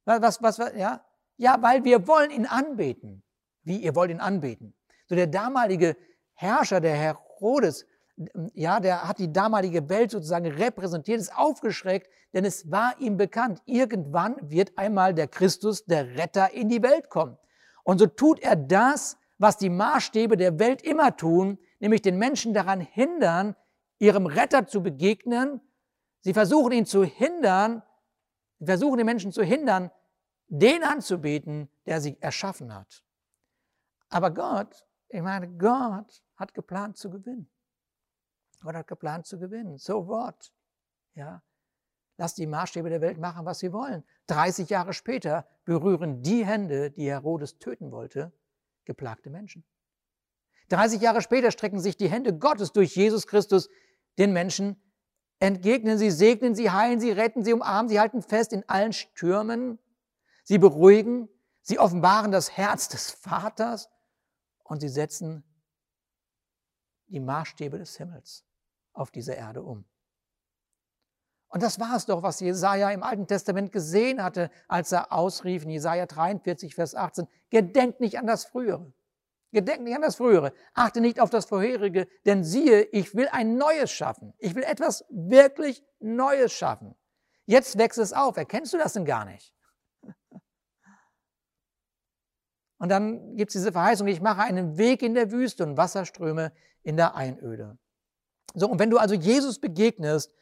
Was, 0.06 0.42
was, 0.42 0.60
was, 0.60 0.74
ja? 0.76 1.06
Ja, 1.38 1.62
weil 1.62 1.84
wir 1.84 2.08
wollen 2.08 2.32
ihn 2.32 2.48
anbeten. 2.48 3.24
Wie, 3.64 3.78
ihr 3.78 3.96
wollt 3.96 4.10
ihn 4.10 4.20
anbeten? 4.20 4.74
So 5.08 5.16
der 5.16 5.28
damalige 5.28 5.96
Herrscher, 6.34 6.82
der 6.82 6.96
Herodes, 6.96 7.86
ja, 8.54 8.80
der 8.80 9.08
hat 9.08 9.20
die 9.20 9.32
damalige 9.32 9.88
Welt 9.88 10.12
sozusagen 10.12 10.48
repräsentiert, 10.48 11.20
ist 11.20 11.38
aufgeschreckt, 11.38 12.10
denn 12.34 12.46
es 12.46 12.70
war 12.72 13.00
ihm 13.00 13.18
bekannt, 13.18 13.62
irgendwann 13.66 14.36
wird 14.42 14.78
einmal 14.78 15.14
der 15.14 15.28
Christus, 15.28 15.86
der 15.86 16.18
Retter, 16.18 16.54
in 16.54 16.70
die 16.70 16.82
Welt 16.82 17.10
kommen. 17.10 17.38
Und 17.90 17.98
so 17.98 18.06
tut 18.06 18.40
er 18.42 18.56
das, 18.56 19.18
was 19.40 19.58
die 19.58 19.72
Maßstäbe 19.72 20.38
der 20.38 20.60
Welt 20.60 20.84
immer 20.84 21.18
tun, 21.18 21.58
nämlich 21.80 22.04
den 22.04 22.20
Menschen 22.20 22.54
daran 22.54 22.82
hindern, 22.82 23.56
ihrem 23.98 24.28
Retter 24.28 24.68
zu 24.68 24.84
begegnen. 24.84 25.60
Sie 26.20 26.36
versuchen 26.36 26.72
ihn 26.72 26.86
zu 26.86 27.04
hindern, 27.04 27.82
versuchen 28.64 28.98
den 28.98 29.08
Menschen 29.08 29.32
zu 29.32 29.42
hindern, 29.42 29.90
den 30.50 30.84
anzubeten, 30.84 31.68
der 31.88 32.00
sie 32.00 32.16
erschaffen 32.22 32.76
hat. 32.76 33.04
Aber 34.10 34.30
Gott, 34.36 34.86
ich 35.08 35.24
meine, 35.24 35.50
Gott 35.58 36.24
hat 36.36 36.54
geplant 36.54 36.96
zu 36.96 37.10
gewinnen. 37.10 37.50
Gott 38.62 38.76
hat 38.76 38.86
geplant 38.86 39.26
zu 39.26 39.40
gewinnen. 39.40 39.80
So 39.80 40.06
what? 40.08 40.54
Ja. 41.16 41.42
Lass 42.20 42.36
die 42.36 42.48
Maßstäbe 42.48 42.90
der 42.90 43.00
Welt 43.00 43.18
machen, 43.18 43.46
was 43.46 43.60
sie 43.60 43.72
wollen. 43.72 44.04
30 44.28 44.70
Jahre 44.70 44.92
später 44.92 45.48
berühren 45.64 46.22
die 46.22 46.46
Hände, 46.46 46.92
die 46.92 47.08
Herodes 47.08 47.60
töten 47.60 47.94
wollte, 47.94 48.34
geplagte 48.84 49.30
Menschen. 49.30 49.64
30 50.68 51.00
Jahre 51.00 51.22
später 51.22 51.50
strecken 51.50 51.80
sich 51.80 51.96
die 51.96 52.10
Hände 52.10 52.38
Gottes 52.38 52.74
durch 52.74 52.94
Jesus 52.94 53.26
Christus 53.26 53.70
den 54.18 54.34
Menschen 54.34 54.76
entgegnen. 55.40 55.98
Sie 55.98 56.12
segnen 56.12 56.56
sie, 56.56 56.72
heilen 56.72 57.00
sie, 57.00 57.12
retten 57.12 57.46
sie, 57.46 57.54
umarmen 57.54 57.88
sie, 57.88 58.02
halten 58.02 58.22
fest 58.22 58.52
in 58.52 58.68
allen 58.68 58.92
Stürmen. 58.92 59.80
Sie 60.44 60.58
beruhigen, 60.58 61.30
sie 61.62 61.80
offenbaren 61.80 62.34
das 62.34 62.58
Herz 62.58 62.90
des 62.90 63.12
Vaters 63.12 63.90
und 64.66 64.82
sie 64.82 64.90
setzen 64.90 65.46
die 67.08 67.22
Maßstäbe 67.22 67.78
des 67.78 67.96
Himmels 67.96 68.44
auf 68.92 69.10
dieser 69.10 69.38
Erde 69.38 69.64
um. 69.64 69.86
Und 71.50 71.64
das 71.64 71.80
war 71.80 71.96
es 71.96 72.06
doch, 72.06 72.22
was 72.22 72.40
Jesaja 72.40 72.92
im 72.92 73.02
Alten 73.02 73.26
Testament 73.26 73.72
gesehen 73.72 74.24
hatte, 74.24 74.52
als 74.68 74.92
er 74.92 75.12
ausrief 75.12 75.64
in 75.64 75.72
Jesaja 75.72 76.06
43, 76.06 76.76
Vers 76.76 76.94
18, 76.94 77.28
gedenkt 77.50 78.00
nicht 78.00 78.20
an 78.20 78.28
das 78.28 78.46
Frühere. 78.46 78.94
Gedenkt 79.52 79.84
nicht 79.84 79.96
an 79.96 80.04
das 80.04 80.16
Frühere. 80.16 80.54
Achte 80.76 81.02
nicht 81.02 81.20
auf 81.20 81.32
das 81.32 81.46
Vorherige, 81.46 82.08
denn 82.26 82.44
siehe, 82.44 82.84
ich 82.84 83.16
will 83.16 83.28
ein 83.32 83.58
Neues 83.58 83.92
schaffen. 83.92 84.34
Ich 84.38 84.54
will 84.54 84.62
etwas 84.62 85.06
wirklich 85.10 85.84
Neues 86.00 86.54
schaffen. 86.54 86.96
Jetzt 87.48 87.80
wächst 87.80 87.98
es 87.98 88.14
auf. 88.14 88.38
Erkennst 88.38 88.74
du 88.74 88.78
das 88.78 88.94
denn 88.94 89.06
gar 89.06 89.26
nicht? 89.26 89.56
Und 92.78 92.90
dann 92.90 93.36
gibt 93.36 93.50
es 93.50 93.54
diese 93.54 93.72
Verheißung, 93.72 94.08
ich 94.08 94.22
mache 94.22 94.42
einen 94.42 94.78
Weg 94.78 95.02
in 95.02 95.14
der 95.14 95.32
Wüste 95.32 95.64
und 95.64 95.78
Wasserströme 95.78 96.54
in 96.84 96.96
der 96.96 97.16
Einöde. 97.16 97.78
So, 98.54 98.70
und 98.70 98.80
wenn 98.80 98.90
du 98.90 98.98
also 98.98 99.16
Jesus 99.16 99.60
begegnest, 99.60 100.34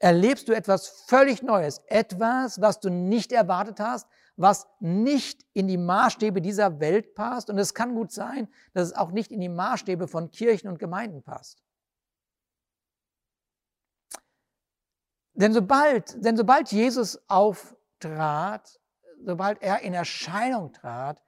erlebst 0.00 0.48
du 0.48 0.52
etwas 0.52 0.88
völlig 0.88 1.42
Neues, 1.42 1.82
etwas, 1.86 2.60
was 2.60 2.80
du 2.80 2.90
nicht 2.90 3.30
erwartet 3.32 3.78
hast, 3.78 4.08
was 4.36 4.66
nicht 4.80 5.44
in 5.52 5.68
die 5.68 5.76
Maßstäbe 5.76 6.40
dieser 6.40 6.80
Welt 6.80 7.14
passt. 7.14 7.50
Und 7.50 7.58
es 7.58 7.74
kann 7.74 7.94
gut 7.94 8.10
sein, 8.10 8.48
dass 8.72 8.88
es 8.88 8.96
auch 8.96 9.12
nicht 9.12 9.30
in 9.30 9.40
die 9.40 9.50
Maßstäbe 9.50 10.08
von 10.08 10.30
Kirchen 10.30 10.68
und 10.68 10.78
Gemeinden 10.78 11.22
passt. 11.22 11.62
Denn 15.34 15.52
sobald, 15.52 16.24
denn 16.24 16.36
sobald 16.36 16.72
Jesus 16.72 17.20
auftrat, 17.28 18.80
sobald 19.22 19.62
er 19.62 19.80
in 19.80 19.92
Erscheinung 19.92 20.72
trat, 20.72 21.22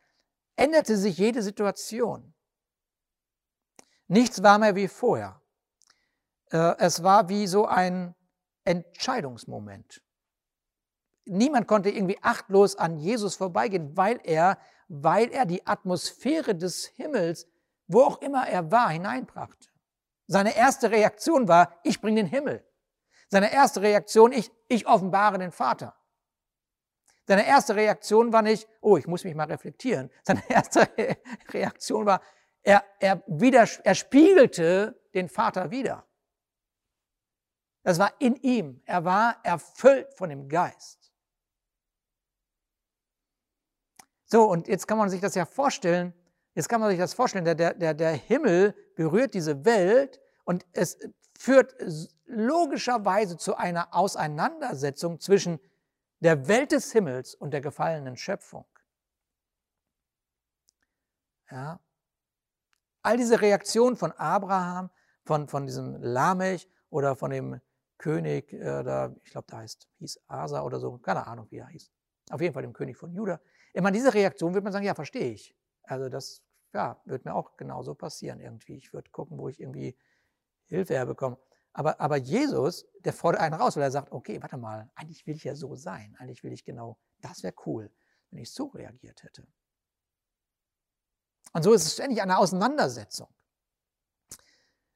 änderte 0.56 0.96
sich 0.96 1.18
jede 1.18 1.42
Situation. 1.42 2.34
Nichts 4.08 4.42
war 4.42 4.58
mehr 4.58 4.74
wie 4.76 4.88
vorher. 4.88 5.40
Äh, 6.50 6.74
es 6.78 7.02
war 7.02 7.28
wie 7.28 7.46
so 7.46 7.66
ein 7.66 8.14
Entscheidungsmoment. 8.64 10.02
Niemand 11.24 11.68
konnte 11.68 11.90
irgendwie 11.90 12.18
achtlos 12.20 12.76
an 12.76 12.98
Jesus 12.98 13.36
vorbeigehen, 13.36 13.96
weil 13.96 14.20
er, 14.24 14.58
weil 14.88 15.30
er 15.30 15.46
die 15.46 15.66
Atmosphäre 15.66 16.54
des 16.54 16.86
Himmels, 16.86 17.46
wo 17.86 18.02
auch 18.02 18.20
immer 18.20 18.48
er 18.48 18.70
war, 18.70 18.90
hineinbrachte. 18.90 19.68
Seine 20.26 20.56
erste 20.56 20.90
Reaktion 20.90 21.46
war, 21.46 21.78
ich 21.84 22.00
bringe 22.00 22.22
den 22.22 22.26
Himmel. 22.26 22.66
Seine 23.28 23.52
erste 23.52 23.82
Reaktion, 23.82 24.32
ich, 24.32 24.50
ich 24.68 24.86
offenbare 24.86 25.38
den 25.38 25.52
Vater. 25.52 25.94
Seine 27.26 27.46
erste 27.46 27.76
Reaktion 27.76 28.32
war 28.32 28.42
nicht, 28.42 28.68
oh, 28.80 28.96
ich 28.96 29.06
muss 29.06 29.24
mich 29.24 29.34
mal 29.34 29.46
reflektieren. 29.46 30.10
Seine 30.22 30.42
erste 30.48 30.88
Reaktion 31.50 32.06
war, 32.06 32.20
er, 32.62 32.84
er, 32.98 33.22
wieder, 33.26 33.66
er 33.84 33.94
spiegelte 33.94 35.00
den 35.14 35.28
Vater 35.28 35.70
wieder. 35.70 36.06
Das 37.82 37.98
war 37.98 38.12
in 38.20 38.36
ihm. 38.36 38.80
Er 38.86 39.04
war 39.04 39.36
erfüllt 39.42 40.14
von 40.14 40.30
dem 40.30 40.48
Geist. 40.48 41.12
So, 44.26 44.44
und 44.44 44.68
jetzt 44.68 44.86
kann 44.88 44.98
man 44.98 45.10
sich 45.10 45.20
das 45.20 45.34
ja 45.34 45.44
vorstellen, 45.44 46.14
jetzt 46.54 46.68
kann 46.68 46.80
man 46.80 46.90
sich 46.90 46.98
das 46.98 47.12
vorstellen, 47.12 47.44
der, 47.44 47.74
der, 47.74 47.92
der 47.94 48.12
Himmel 48.12 48.74
berührt 48.94 49.34
diese 49.34 49.64
Welt 49.64 50.20
und 50.44 50.64
es 50.72 50.96
führt 51.38 51.74
logischerweise 52.24 53.36
zu 53.36 53.56
einer 53.56 53.94
Auseinandersetzung 53.94 55.20
zwischen 55.20 55.60
der 56.20 56.48
Welt 56.48 56.72
des 56.72 56.92
Himmels 56.92 57.34
und 57.34 57.50
der 57.50 57.60
gefallenen 57.60 58.16
Schöpfung. 58.16 58.64
Ja. 61.50 61.80
All 63.02 63.16
diese 63.16 63.40
Reaktionen 63.40 63.96
von 63.96 64.12
Abraham, 64.12 64.88
von, 65.24 65.48
von 65.48 65.66
diesem 65.66 66.00
Lamech 66.00 66.68
oder 66.88 67.16
von 67.16 67.32
dem 67.32 67.60
König, 68.02 68.52
äh, 68.52 68.82
da, 68.82 69.14
ich 69.24 69.30
glaube, 69.30 69.46
da 69.48 69.58
heißt, 69.58 69.88
hieß 69.98 70.20
Asa 70.26 70.62
oder 70.62 70.78
so, 70.80 70.98
keine 70.98 71.26
Ahnung, 71.26 71.46
wie 71.50 71.58
er 71.58 71.68
hieß. 71.68 71.90
Auf 72.30 72.40
jeden 72.40 72.52
Fall 72.52 72.62
dem 72.62 72.72
König 72.72 72.96
von 72.96 73.14
Juda. 73.14 73.40
Immer 73.72 73.90
diese 73.90 74.12
Reaktion 74.12 74.52
wird 74.52 74.64
man 74.64 74.72
sagen, 74.72 74.84
ja, 74.84 74.94
verstehe 74.94 75.30
ich. 75.30 75.56
Also 75.84 76.08
das, 76.08 76.42
ja, 76.74 77.00
wird 77.04 77.24
mir 77.24 77.34
auch 77.34 77.56
genauso 77.56 77.94
passieren 77.94 78.40
irgendwie. 78.40 78.76
Ich 78.76 78.92
würde 78.92 79.10
gucken, 79.10 79.38
wo 79.38 79.48
ich 79.48 79.60
irgendwie 79.60 79.96
Hilfe 80.66 80.94
herbekomme. 80.94 81.38
Aber, 81.72 82.00
aber 82.00 82.16
Jesus, 82.16 82.86
der 83.00 83.12
fordert 83.12 83.40
einen 83.40 83.54
raus, 83.54 83.76
weil 83.76 83.84
er 83.84 83.90
sagt, 83.90 84.12
okay, 84.12 84.42
warte 84.42 84.58
mal, 84.58 84.90
eigentlich 84.94 85.26
will 85.26 85.36
ich 85.36 85.44
ja 85.44 85.54
so 85.54 85.74
sein. 85.74 86.14
Eigentlich 86.18 86.42
will 86.42 86.52
ich 86.52 86.64
genau, 86.64 86.98
das 87.20 87.42
wäre 87.42 87.54
cool, 87.66 87.90
wenn 88.30 88.40
ich 88.40 88.52
so 88.52 88.66
reagiert 88.66 89.22
hätte. 89.22 89.46
Und 91.52 91.62
so 91.62 91.72
ist 91.72 91.86
es 91.86 91.94
ständig 91.94 92.20
eine 92.20 92.38
Auseinandersetzung. 92.38 93.28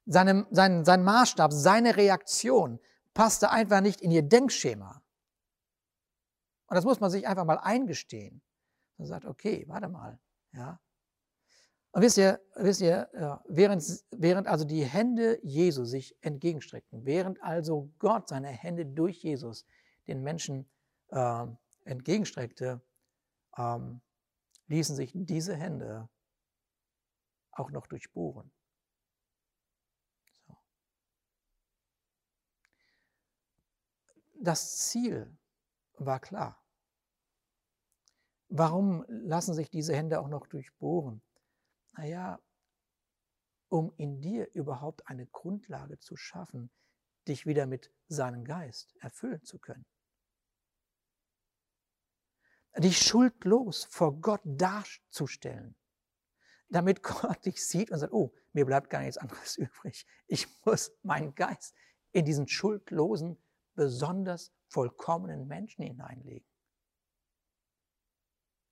Seine, 0.06 0.46
sein, 0.50 0.84
sein 0.84 1.02
Maßstab, 1.02 1.52
seine 1.52 1.96
Reaktion 1.96 2.78
passte 3.16 3.50
einfach 3.50 3.80
nicht 3.80 4.02
in 4.02 4.10
ihr 4.10 4.22
Denkschema. 4.22 5.02
Und 6.66 6.74
das 6.74 6.84
muss 6.84 7.00
man 7.00 7.10
sich 7.10 7.26
einfach 7.26 7.46
mal 7.46 7.58
eingestehen. 7.58 8.42
Man 8.98 9.08
sagt, 9.08 9.24
okay, 9.24 9.64
warte 9.68 9.88
mal, 9.88 10.20
ja. 10.52 10.78
Und 11.92 12.02
wisst 12.02 12.18
ihr, 12.18 12.40
wisst 12.56 12.82
ihr 12.82 13.08
während, 13.48 13.82
während 14.10 14.46
also 14.46 14.66
die 14.66 14.84
Hände 14.84 15.38
Jesu 15.42 15.86
sich 15.86 16.14
entgegenstreckten, 16.20 17.06
während 17.06 17.42
also 17.42 17.90
Gott 17.98 18.28
seine 18.28 18.48
Hände 18.48 18.84
durch 18.84 19.22
Jesus 19.22 19.64
den 20.06 20.22
Menschen 20.22 20.68
äh, 21.08 21.46
entgegenstreckte, 21.84 22.82
ähm, 23.56 24.02
ließen 24.66 24.94
sich 24.94 25.12
diese 25.14 25.56
Hände 25.56 26.10
auch 27.50 27.70
noch 27.70 27.86
durchbohren. 27.86 28.52
Das 34.40 34.78
Ziel 34.88 35.36
war 35.98 36.20
klar. 36.20 36.62
Warum 38.48 39.04
lassen 39.08 39.54
sich 39.54 39.70
diese 39.70 39.94
Hände 39.94 40.20
auch 40.20 40.28
noch 40.28 40.46
durchbohren? 40.46 41.22
Naja, 41.96 42.40
um 43.68 43.92
in 43.96 44.20
dir 44.20 44.48
überhaupt 44.54 45.08
eine 45.08 45.26
Grundlage 45.26 45.98
zu 45.98 46.16
schaffen, 46.16 46.70
dich 47.26 47.46
wieder 47.46 47.66
mit 47.66 47.92
seinem 48.08 48.44
Geist 48.44 48.94
erfüllen 49.00 49.42
zu 49.44 49.58
können. 49.58 49.86
Dich 52.78 52.98
schuldlos 52.98 53.84
vor 53.84 54.20
Gott 54.20 54.42
darzustellen, 54.44 55.74
damit 56.68 57.02
Gott 57.02 57.44
dich 57.44 57.66
sieht 57.66 57.90
und 57.90 57.98
sagt, 57.98 58.12
oh, 58.12 58.34
mir 58.52 58.66
bleibt 58.66 58.90
gar 58.90 59.00
nichts 59.00 59.18
anderes 59.18 59.56
übrig. 59.56 60.06
Ich 60.26 60.46
muss 60.64 60.92
meinen 61.02 61.34
Geist 61.34 61.74
in 62.12 62.24
diesen 62.24 62.46
schuldlosen, 62.46 63.42
besonders 63.76 64.52
vollkommenen 64.68 65.46
Menschen 65.46 65.84
hineinlegen. 65.84 66.46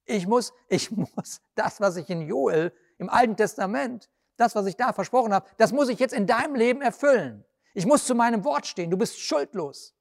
Ich 0.07 0.27
muss, 0.27 0.53
ich 0.69 0.91
muss 0.97 1.41
das, 1.55 1.81
was 1.81 1.97
ich 1.97 2.11
in 2.11 2.23
Joel 2.23 2.73
im 2.99 3.09
Alten 3.09 3.37
Testament, 3.37 4.11
das, 4.37 4.55
was 4.55 4.67
ich 4.67 4.77
da 4.77 4.93
versprochen 4.93 5.33
habe, 5.33 5.49
das 5.59 5.73
muss 5.73 5.89
ich 5.89 5.99
jetzt 5.99 6.15
in 6.15 6.27
deinem 6.27 6.55
Leben 6.57 6.83
erfüllen. 6.83 7.45
Ich 7.75 7.87
muss 7.87 8.07
zu 8.07 8.15
meinem 8.15 8.45
Wort 8.45 8.67
stehen. 8.67 8.91
Du 8.91 8.97
bist 8.97 9.19
schuldlos. 9.19 9.95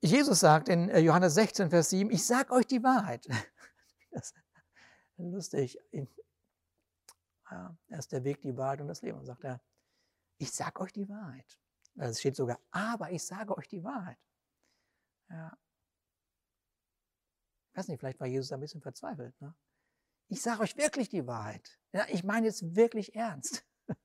Jesus 0.00 0.40
sagt 0.40 0.68
in 0.68 0.88
äh, 0.88 1.00
Johannes 1.00 1.34
16, 1.34 1.70
Vers 1.70 1.90
7, 1.90 2.10
ich 2.10 2.24
sage 2.24 2.52
euch 2.52 2.66
die 2.66 2.82
Wahrheit. 2.82 3.26
Das 4.12 4.32
ist 4.32 4.34
lustig. 5.18 5.78
Er 7.48 7.76
ist 7.90 8.10
der 8.10 8.24
Weg, 8.24 8.40
die 8.42 8.56
Wahrheit 8.56 8.80
und 8.80 8.88
das 8.88 9.02
Leben. 9.02 9.24
Sagt 9.24 9.44
er, 9.44 9.60
ich 10.40 10.52
sage 10.52 10.80
euch 10.80 10.92
die 10.92 11.08
Wahrheit. 11.08 11.58
Es 11.96 12.20
steht 12.20 12.34
sogar, 12.34 12.58
aber 12.70 13.10
ich 13.10 13.22
sage 13.22 13.56
euch 13.56 13.68
die 13.68 13.84
Wahrheit. 13.84 14.18
Ja. 15.28 15.56
Ich 17.68 17.78
weiß 17.78 17.88
nicht, 17.88 18.00
vielleicht 18.00 18.18
war 18.18 18.26
Jesus 18.26 18.50
ein 18.50 18.60
bisschen 18.60 18.80
verzweifelt. 18.80 19.38
Ne? 19.40 19.54
Ich 20.28 20.40
sage 20.40 20.62
euch 20.62 20.76
wirklich 20.76 21.08
die 21.08 21.26
Wahrheit. 21.26 21.78
Ja, 21.92 22.06
ich 22.08 22.24
meine 22.24 22.48
es 22.48 22.74
wirklich 22.74 23.14
ernst. 23.14 23.64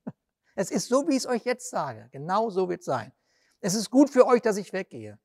Es 0.58 0.72
ist 0.72 0.88
so, 0.88 1.06
wie 1.06 1.12
ich 1.12 1.18
es 1.18 1.26
euch 1.26 1.44
jetzt 1.44 1.70
sage. 1.70 2.08
Genau 2.14 2.50
so 2.50 2.70
wird 2.70 2.80
es 2.80 2.86
sein. 2.86 3.12
Es 3.60 3.76
ist 3.76 3.92
gut 3.92 4.10
für 4.10 4.26
euch, 4.26 4.42
dass 4.42 4.56
ich 4.56 4.72
weggehe. 4.72 5.20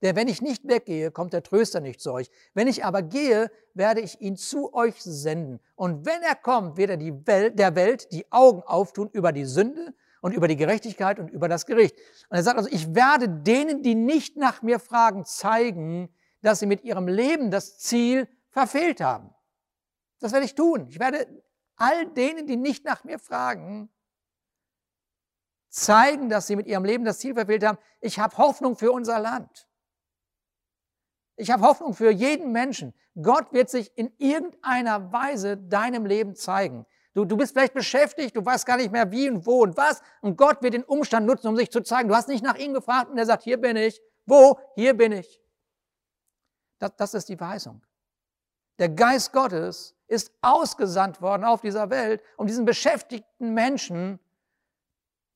Denn 0.00 0.14
wenn 0.14 0.28
ich 0.28 0.40
nicht 0.40 0.68
weggehe, 0.68 1.10
kommt 1.10 1.32
der 1.32 1.42
Tröster 1.42 1.80
nicht 1.80 2.00
zu 2.00 2.12
euch. 2.12 2.30
Wenn 2.54 2.68
ich 2.68 2.84
aber 2.84 3.02
gehe, 3.02 3.50
werde 3.74 4.00
ich 4.00 4.20
ihn 4.20 4.36
zu 4.36 4.72
euch 4.72 5.02
senden. 5.02 5.58
Und 5.74 6.06
wenn 6.06 6.22
er 6.22 6.36
kommt, 6.36 6.76
wird 6.76 6.90
er 6.90 7.00
Welt, 7.26 7.58
der 7.58 7.74
Welt 7.74 8.12
die 8.12 8.30
Augen 8.30 8.62
auftun 8.62 9.10
über 9.10 9.32
die 9.32 9.44
Sünde 9.44 9.92
und 10.20 10.32
über 10.32 10.48
die 10.48 10.56
Gerechtigkeit 10.56 11.18
und 11.18 11.28
über 11.28 11.48
das 11.48 11.66
Gericht. 11.66 11.96
Und 12.28 12.36
er 12.36 12.42
sagt 12.42 12.58
also, 12.58 12.70
ich 12.70 12.94
werde 12.94 13.28
denen, 13.28 13.82
die 13.82 13.94
nicht 13.94 14.36
nach 14.36 14.62
mir 14.62 14.78
fragen, 14.78 15.24
zeigen, 15.24 16.14
dass 16.42 16.60
sie 16.60 16.66
mit 16.66 16.84
ihrem 16.84 17.08
Leben 17.08 17.50
das 17.50 17.78
Ziel 17.78 18.28
verfehlt 18.50 19.00
haben. 19.00 19.34
Das 20.20 20.32
werde 20.32 20.46
ich 20.46 20.54
tun. 20.54 20.86
Ich 20.88 20.98
werde 20.98 21.26
all 21.76 22.06
denen, 22.06 22.46
die 22.46 22.56
nicht 22.56 22.84
nach 22.84 23.04
mir 23.04 23.18
fragen, 23.18 23.90
zeigen, 25.68 26.28
dass 26.28 26.46
sie 26.46 26.56
mit 26.56 26.66
ihrem 26.66 26.84
Leben 26.84 27.04
das 27.04 27.18
Ziel 27.18 27.34
verfehlt 27.34 27.64
haben. 27.64 27.78
Ich 28.00 28.18
habe 28.18 28.36
Hoffnung 28.36 28.76
für 28.76 28.92
unser 28.92 29.20
Land. 29.20 29.68
Ich 31.36 31.52
habe 31.52 31.62
Hoffnung 31.62 31.94
für 31.94 32.10
jeden 32.10 32.50
Menschen. 32.50 32.94
Gott 33.20 33.52
wird 33.52 33.70
sich 33.70 33.96
in 33.96 34.12
irgendeiner 34.18 35.12
Weise 35.12 35.56
deinem 35.56 36.04
Leben 36.04 36.34
zeigen. 36.34 36.84
Du, 37.18 37.24
du 37.24 37.36
bist 37.36 37.52
vielleicht 37.52 37.74
beschäftigt, 37.74 38.36
du 38.36 38.46
weißt 38.46 38.64
gar 38.64 38.76
nicht 38.76 38.92
mehr 38.92 39.10
wie 39.10 39.28
und 39.28 39.44
wo 39.44 39.62
und 39.64 39.76
was. 39.76 40.02
Und 40.20 40.36
Gott 40.36 40.62
wird 40.62 40.74
den 40.74 40.84
Umstand 40.84 41.26
nutzen, 41.26 41.48
um 41.48 41.56
sich 41.56 41.68
zu 41.68 41.80
zeigen. 41.80 42.08
Du 42.08 42.14
hast 42.14 42.28
nicht 42.28 42.44
nach 42.44 42.54
ihm 42.54 42.72
gefragt 42.72 43.10
und 43.10 43.18
er 43.18 43.26
sagt, 43.26 43.42
hier 43.42 43.60
bin 43.60 43.76
ich. 43.76 44.00
Wo? 44.24 44.60
Hier 44.76 44.96
bin 44.96 45.10
ich. 45.10 45.42
Das, 46.78 46.94
das 46.94 47.14
ist 47.14 47.28
die 47.28 47.36
Verheißung. 47.36 47.84
Der 48.78 48.88
Geist 48.88 49.32
Gottes 49.32 49.96
ist 50.06 50.32
ausgesandt 50.42 51.20
worden 51.20 51.42
auf 51.42 51.60
dieser 51.60 51.90
Welt, 51.90 52.22
um 52.36 52.46
diesen 52.46 52.64
beschäftigten 52.64 53.52
Menschen 53.52 54.20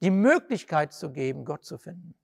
die 0.03 0.13
Möglichkeit 0.13 0.93
zu 0.93 1.11
geben, 1.11 1.45
Gott 1.45 1.65
zu 1.65 1.79
finden. 1.79 2.15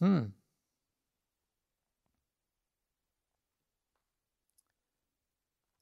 Hm. 0.00 0.35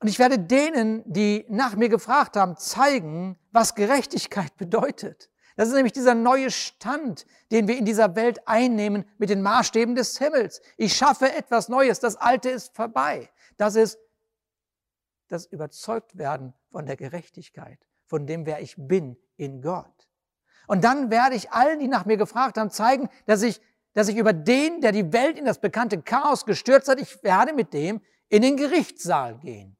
Und 0.05 0.09
ich 0.09 0.19
werde 0.19 0.39
denen, 0.39 1.03
die 1.07 1.47
nach 1.49 1.77
mir 1.77 1.89
gefragt 1.89 2.37
haben, 2.37 2.59
zeigen, 2.59 3.39
was 3.53 3.75
Gerechtigkeit 3.75 4.55
bedeutet. 4.59 5.31
Das 5.57 5.69
ist 5.69 5.75
nämlich 5.75 5.95
dieser 5.95 6.15
neue 6.15 6.51
Stand, 6.51 7.25
den 7.51 7.69
wir 7.69 7.79
in 7.79 7.87
dieser 7.87 8.15
Welt 8.15 8.47
einnehmen 8.47 9.07
mit 9.17 9.31
den 9.31 9.41
Maßstäben 9.41 9.95
des 9.95 10.19
Himmels. 10.19 10.61
Ich 10.77 10.95
schaffe 10.95 11.35
etwas 11.35 11.71
Neues, 11.71 12.01
das 12.01 12.17
Alte 12.17 12.51
ist 12.51 12.77
vorbei. 12.77 13.31
Das 13.57 13.77
ist 13.77 13.99
das 15.29 15.47
Überzeugtwerden 15.47 16.53
von 16.71 16.85
der 16.85 16.97
Gerechtigkeit, 16.97 17.79
von 18.05 18.27
dem, 18.27 18.45
wer 18.45 18.61
ich 18.61 18.75
bin 18.77 19.17
in 19.39 19.63
Gott. 19.63 20.11
Und 20.67 20.85
dann 20.85 21.11
werde 21.11 21.35
ich 21.35 21.51
allen, 21.51 21.81
die 21.81 21.89
nach 21.89 22.05
mir 22.05 22.19
gefragt 22.19 22.59
haben, 22.59 22.69
zeigen, 22.69 23.09
dass 23.25 23.41
ich, 23.41 23.59
dass 23.95 24.09
ich 24.09 24.19
über 24.19 24.35
den, 24.35 24.83
der 24.83 24.93
die 24.93 25.15
Welt 25.15 25.39
in 25.39 25.47
das 25.47 25.63
bekannte 25.63 26.03
Chaos 26.03 26.45
gestürzt 26.45 26.91
hat, 26.91 27.01
ich 27.01 27.23
werde 27.23 27.55
mit 27.55 27.73
dem 27.73 28.03
in 28.29 28.43
den 28.43 28.59
Gerichtssaal 28.59 29.39
gehen. 29.39 29.74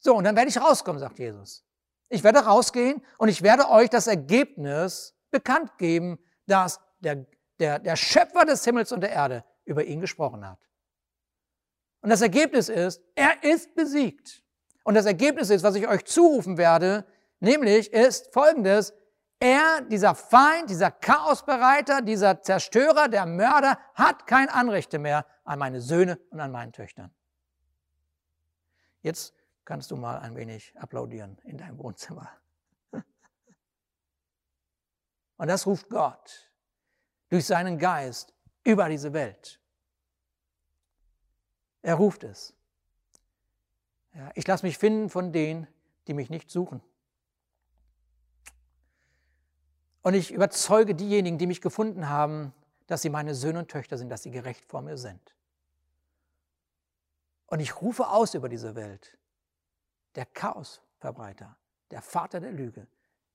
So, 0.00 0.16
und 0.16 0.24
dann 0.24 0.34
werde 0.34 0.48
ich 0.48 0.60
rauskommen, 0.60 0.98
sagt 0.98 1.18
Jesus. 1.18 1.64
Ich 2.08 2.24
werde 2.24 2.40
rausgehen 2.40 3.02
und 3.18 3.28
ich 3.28 3.42
werde 3.42 3.68
euch 3.70 3.88
das 3.88 4.06
Ergebnis 4.06 5.14
bekannt 5.30 5.78
geben, 5.78 6.18
dass 6.46 6.80
der, 6.98 7.26
der, 7.58 7.78
der 7.78 7.96
Schöpfer 7.96 8.44
des 8.44 8.64
Himmels 8.64 8.90
und 8.90 9.02
der 9.02 9.12
Erde 9.12 9.44
über 9.64 9.84
ihn 9.84 10.00
gesprochen 10.00 10.48
hat. 10.48 10.58
Und 12.00 12.10
das 12.10 12.22
Ergebnis 12.22 12.68
ist, 12.68 13.02
er 13.14 13.44
ist 13.44 13.74
besiegt. 13.74 14.42
Und 14.84 14.94
das 14.94 15.06
Ergebnis 15.06 15.50
ist, 15.50 15.62
was 15.62 15.74
ich 15.74 15.86
euch 15.86 16.04
zurufen 16.06 16.56
werde, 16.56 17.04
nämlich 17.38 17.92
ist 17.92 18.32
folgendes, 18.32 18.94
er, 19.38 19.82
dieser 19.82 20.14
Feind, 20.14 20.68
dieser 20.68 20.90
Chaosbereiter, 20.90 22.02
dieser 22.02 22.42
Zerstörer, 22.42 23.08
der 23.08 23.24
Mörder, 23.26 23.78
hat 23.94 24.26
kein 24.26 24.48
Anrechte 24.48 24.98
mehr 24.98 25.26
an 25.44 25.58
meine 25.58 25.80
Söhne 25.80 26.18
und 26.30 26.40
an 26.40 26.50
meinen 26.50 26.72
Töchtern. 26.72 27.10
Jetzt 29.02 29.34
kannst 29.64 29.90
du 29.90 29.96
mal 29.96 30.18
ein 30.18 30.36
wenig 30.36 30.76
applaudieren 30.78 31.38
in 31.44 31.58
deinem 31.58 31.78
Wohnzimmer. 31.78 32.30
Und 35.36 35.48
das 35.48 35.66
ruft 35.66 35.88
Gott 35.88 36.50
durch 37.28 37.46
seinen 37.46 37.78
Geist 37.78 38.34
über 38.64 38.88
diese 38.88 39.12
Welt. 39.12 39.60
Er 41.82 41.94
ruft 41.94 42.24
es. 42.24 42.54
Ja, 44.14 44.30
ich 44.34 44.46
lasse 44.46 44.66
mich 44.66 44.76
finden 44.76 45.08
von 45.08 45.32
denen, 45.32 45.66
die 46.06 46.14
mich 46.14 46.30
nicht 46.30 46.50
suchen. 46.50 46.82
Und 50.02 50.14
ich 50.14 50.32
überzeuge 50.32 50.94
diejenigen, 50.94 51.38
die 51.38 51.46
mich 51.46 51.60
gefunden 51.60 52.08
haben, 52.08 52.52
dass 52.86 53.02
sie 53.02 53.10
meine 53.10 53.34
Söhne 53.34 53.60
und 53.60 53.70
Töchter 53.70 53.98
sind, 53.98 54.08
dass 54.08 54.22
sie 54.22 54.30
gerecht 54.30 54.64
vor 54.64 54.82
mir 54.82 54.96
sind. 54.96 55.36
Und 57.46 57.60
ich 57.60 57.80
rufe 57.80 58.08
aus 58.08 58.34
über 58.34 58.48
diese 58.48 58.74
Welt 58.74 59.18
der 60.14 60.26
Chaosverbreiter, 60.26 61.56
der 61.90 62.02
Vater 62.02 62.40
der 62.40 62.52
Lüge, 62.52 62.86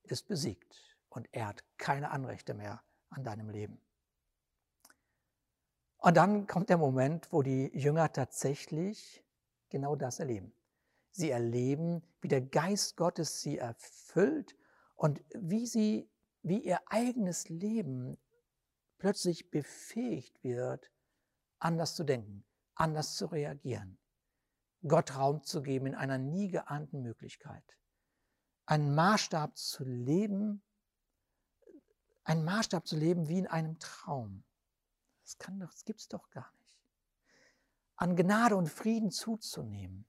ist 0.02 0.28
besiegt 0.28 0.96
und 1.08 1.28
er 1.32 1.48
hat 1.48 1.64
keine 1.78 2.10
Anrechte 2.10 2.54
mehr 2.54 2.82
an 3.10 3.24
deinem 3.24 3.50
Leben. 3.50 3.80
Und 5.98 6.16
dann 6.16 6.46
kommt 6.46 6.68
der 6.68 6.78
Moment, 6.78 7.32
wo 7.32 7.42
die 7.42 7.70
Jünger 7.76 8.12
tatsächlich 8.12 9.24
genau 9.70 9.96
das 9.96 10.20
erleben. 10.20 10.52
Sie 11.10 11.30
erleben, 11.30 12.02
wie 12.20 12.28
der 12.28 12.42
Geist 12.42 12.96
Gottes 12.96 13.40
sie 13.40 13.58
erfüllt 13.58 14.54
und 14.94 15.24
wie 15.34 15.66
sie, 15.66 16.08
wie 16.42 16.58
ihr 16.58 16.80
eigenes 16.86 17.48
Leben 17.48 18.18
plötzlich 18.98 19.50
befähigt 19.50 20.44
wird, 20.44 20.92
anders 21.58 21.94
zu 21.94 22.04
denken, 22.04 22.44
anders 22.74 23.16
zu 23.16 23.26
reagieren. 23.26 23.98
Gott 24.88 25.16
Raum 25.16 25.42
zu 25.42 25.62
geben 25.62 25.86
in 25.86 25.94
einer 25.94 26.18
nie 26.18 26.48
geahnten 26.48 27.02
Möglichkeit. 27.02 27.64
Einen 28.66 28.94
Maßstab 28.94 29.56
zu 29.56 29.84
leben, 29.84 30.62
einen 32.24 32.44
Maßstab 32.44 32.86
zu 32.86 32.96
leben 32.96 33.28
wie 33.28 33.38
in 33.38 33.46
einem 33.46 33.78
Traum. 33.78 34.44
Das, 35.22 35.38
kann 35.38 35.58
doch, 35.60 35.70
das 35.70 35.84
gibt 35.84 36.00
es 36.00 36.08
doch 36.08 36.30
gar 36.30 36.50
nicht. 36.60 36.78
An 37.96 38.16
Gnade 38.16 38.56
und 38.56 38.68
Frieden 38.68 39.10
zuzunehmen. 39.10 40.06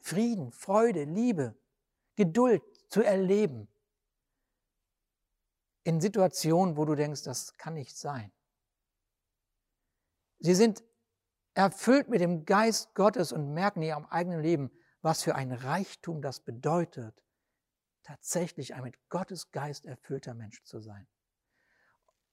Frieden, 0.00 0.52
Freude, 0.52 1.04
Liebe, 1.04 1.56
Geduld 2.16 2.62
zu 2.88 3.02
erleben. 3.02 3.68
In 5.84 6.00
Situationen, 6.00 6.76
wo 6.76 6.84
du 6.84 6.94
denkst, 6.94 7.22
das 7.22 7.56
kann 7.56 7.74
nicht 7.74 7.96
sein. 7.96 8.32
Sie 10.40 10.54
sind 10.54 10.82
erfüllt 11.54 12.08
mit 12.08 12.20
dem 12.20 12.44
Geist 12.44 12.94
Gottes 12.94 13.32
und 13.32 13.52
merken 13.52 13.82
in 13.82 13.88
ihrem 13.88 14.06
eigenen 14.06 14.40
Leben, 14.40 14.70
was 15.02 15.22
für 15.22 15.34
ein 15.34 15.52
Reichtum 15.52 16.22
das 16.22 16.40
bedeutet, 16.40 17.22
tatsächlich 18.02 18.74
ein 18.74 18.82
mit 18.82 18.96
Gottes 19.08 19.50
Geist 19.50 19.84
erfüllter 19.84 20.34
Mensch 20.34 20.62
zu 20.64 20.80
sein. 20.80 21.06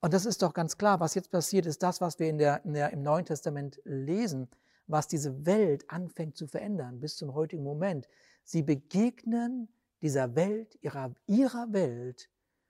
Und 0.02 0.14
das 0.14 0.26
ist 0.26 0.42
doch 0.42 0.54
ganz 0.54 0.78
klar, 0.78 1.00
was 1.00 1.16
jetzt 1.16 1.32
passiert, 1.32 1.66
ist 1.66 1.84
das, 1.84 2.00
was 2.00 2.20
wir 2.20 2.30
in 2.30 2.38
der, 2.38 2.64
in 2.64 2.74
der, 2.74 2.92
im 2.92 3.02
Neuen 3.02 3.26
Testament 3.26 3.82
lesen, 3.84 4.50
was 4.88 5.08
diese 5.08 5.46
Welt 5.46 5.90
anfängt 5.90 6.38
zu 6.38 6.48
verändern 6.48 7.00
bis 7.00 7.18
zum 7.18 7.34
heutigen 7.34 7.64
Moment. 7.64 8.08
Sie 8.44 8.64
begegnen 8.64 9.68
dieser 10.02 10.36
Welt, 10.36 10.78
ihrer, 10.82 11.14
ihrer 11.28 11.74
Welt, 11.74 12.30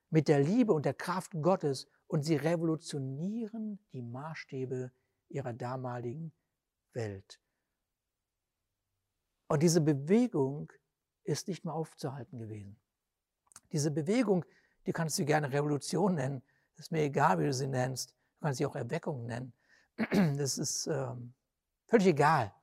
mit 0.09 0.27
der 0.27 0.39
Liebe 0.39 0.73
und 0.73 0.85
der 0.85 0.95
Kraft 0.95 1.33
Gottes 1.39 1.87
und 2.07 2.23
sie 2.23 2.35
revolutionieren 2.35 3.79
die 3.93 4.01
Maßstäbe 4.01 4.91
ihrer 5.29 5.53
damaligen 5.53 6.33
Welt. 6.93 7.39
Und 9.47 9.63
diese 9.63 9.81
Bewegung 9.81 10.71
ist 11.23 11.47
nicht 11.47 11.65
mehr 11.65 11.73
aufzuhalten 11.73 12.39
gewesen. 12.39 12.79
Diese 13.71 13.91
Bewegung, 13.91 14.45
die 14.85 14.93
kannst 14.93 15.17
du 15.19 15.25
gerne 15.25 15.51
Revolution 15.51 16.15
nennen. 16.15 16.43
ist 16.77 16.91
mir 16.91 17.03
egal, 17.03 17.39
wie 17.39 17.45
du 17.45 17.53
sie 17.53 17.67
nennst. 17.67 18.11
Du 18.11 18.45
kannst 18.45 18.57
sie 18.57 18.65
auch 18.65 18.75
Erweckung 18.75 19.25
nennen. 19.25 19.53
Das 20.37 20.57
ist 20.57 20.87
ähm, 20.87 21.33
völlig 21.87 22.07
egal. 22.07 22.53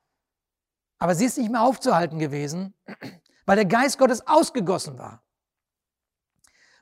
Aber 0.98 1.14
sie 1.14 1.26
ist 1.26 1.36
nicht 1.36 1.50
mehr 1.50 1.62
aufzuhalten 1.62 2.18
gewesen, 2.18 2.74
weil 3.44 3.56
der 3.56 3.66
Geist 3.66 3.98
Gottes 3.98 4.26
ausgegossen 4.26 4.98
war. 4.98 5.22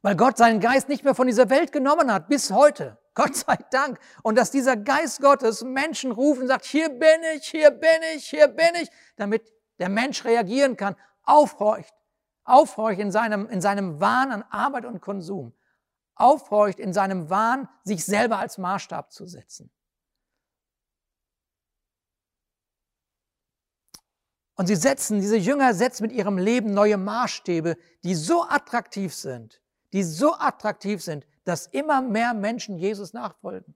Weil 0.03 0.17
Gott 0.17 0.37
seinen 0.37 0.61
Geist 0.61 0.89
nicht 0.89 1.03
mehr 1.03 1.15
von 1.15 1.27
dieser 1.27 1.51
Welt 1.51 1.73
genommen 1.73 2.13
hat, 2.13 2.29
bis 2.29 2.51
heute. 2.51 2.99
Gott 3.15 3.37
sei 3.37 3.57
Dank. 3.71 3.99
Und 4.23 4.37
dass 4.37 4.51
dieser 4.51 4.77
Geist 4.77 5.21
Gottes 5.21 5.63
Menschen 5.63 6.11
ruft 6.11 6.41
und 6.41 6.49
sagt, 6.49 6.65
hier 6.65 6.89
bin 6.89 7.21
ich, 7.35 7.49
hier 7.49 7.71
bin 7.71 8.03
ich, 8.15 8.29
hier 8.29 8.49
bin 8.49 8.75
ich, 8.81 8.91
damit 9.17 9.53
der 9.79 9.89
Mensch 9.89 10.25
reagieren 10.25 10.77
kann, 10.77 10.97
aufhorcht, 11.23 11.95
aufhorcht 12.45 12.99
in 13.01 13.11
seinem, 13.11 13.49
in 13.49 13.61
seinem 13.61 14.01
Wahn 14.01 14.31
an 14.31 14.43
Arbeit 14.51 14.85
und 14.85 15.01
Konsum, 15.01 15.55
aufhorcht 16.15 16.79
in 16.79 16.93
seinem 16.93 17.31
Wahn, 17.31 17.69
sich 17.85 18.05
selber 18.05 18.39
als 18.39 18.59
Maßstab 18.59 19.13
zu 19.13 19.27
setzen. 19.27 19.71
Und 24.57 24.67
sie 24.69 24.77
setzen, 24.77 25.21
diese 25.21 25.37
Jünger 25.37 25.75
setzen 25.75 26.05
mit 26.05 26.13
ihrem 26.13 26.39
Leben 26.39 26.75
neue 26.75 26.97
Maßstäbe, 26.97 27.77
die 28.05 28.15
so 28.15 28.45
attraktiv 28.45 29.13
sind, 29.13 29.61
die 29.93 30.05
so 30.05 30.35
attraktiv 30.35 31.03
sind, 31.03 31.27
dass 31.45 31.67
immer 31.67 32.03
mehr 32.03 32.35
Menschen 32.35 32.79
Jesus 32.79 33.13
nachfolgen. 33.13 33.75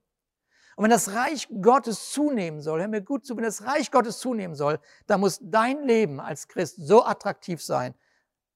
Und 0.75 0.83
wenn 0.83 0.91
das 0.91 1.13
Reich 1.13 1.49
Gottes 1.61 2.11
zunehmen 2.11 2.61
soll, 2.61 2.79
hör 2.79 2.87
mir 2.87 3.01
gut 3.01 3.25
zu, 3.25 3.35
wenn 3.35 3.43
das 3.43 3.65
Reich 3.65 3.91
Gottes 3.91 4.19
zunehmen 4.19 4.55
soll, 4.55 4.79
dann 5.07 5.19
muss 5.19 5.39
dein 5.41 5.83
Leben 5.83 6.21
als 6.21 6.47
Christ 6.47 6.77
so 6.77 7.03
attraktiv 7.03 7.61
sein, 7.61 7.93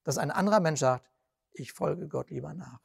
dass 0.03 0.17
ein 0.17 0.31
anderer 0.31 0.61
Mensch 0.61 0.79
sagt, 0.79 1.05
ich 1.51 1.73
folge 1.73 2.07
Gott 2.07 2.29
lieber 2.29 2.53
nach. 2.53 2.79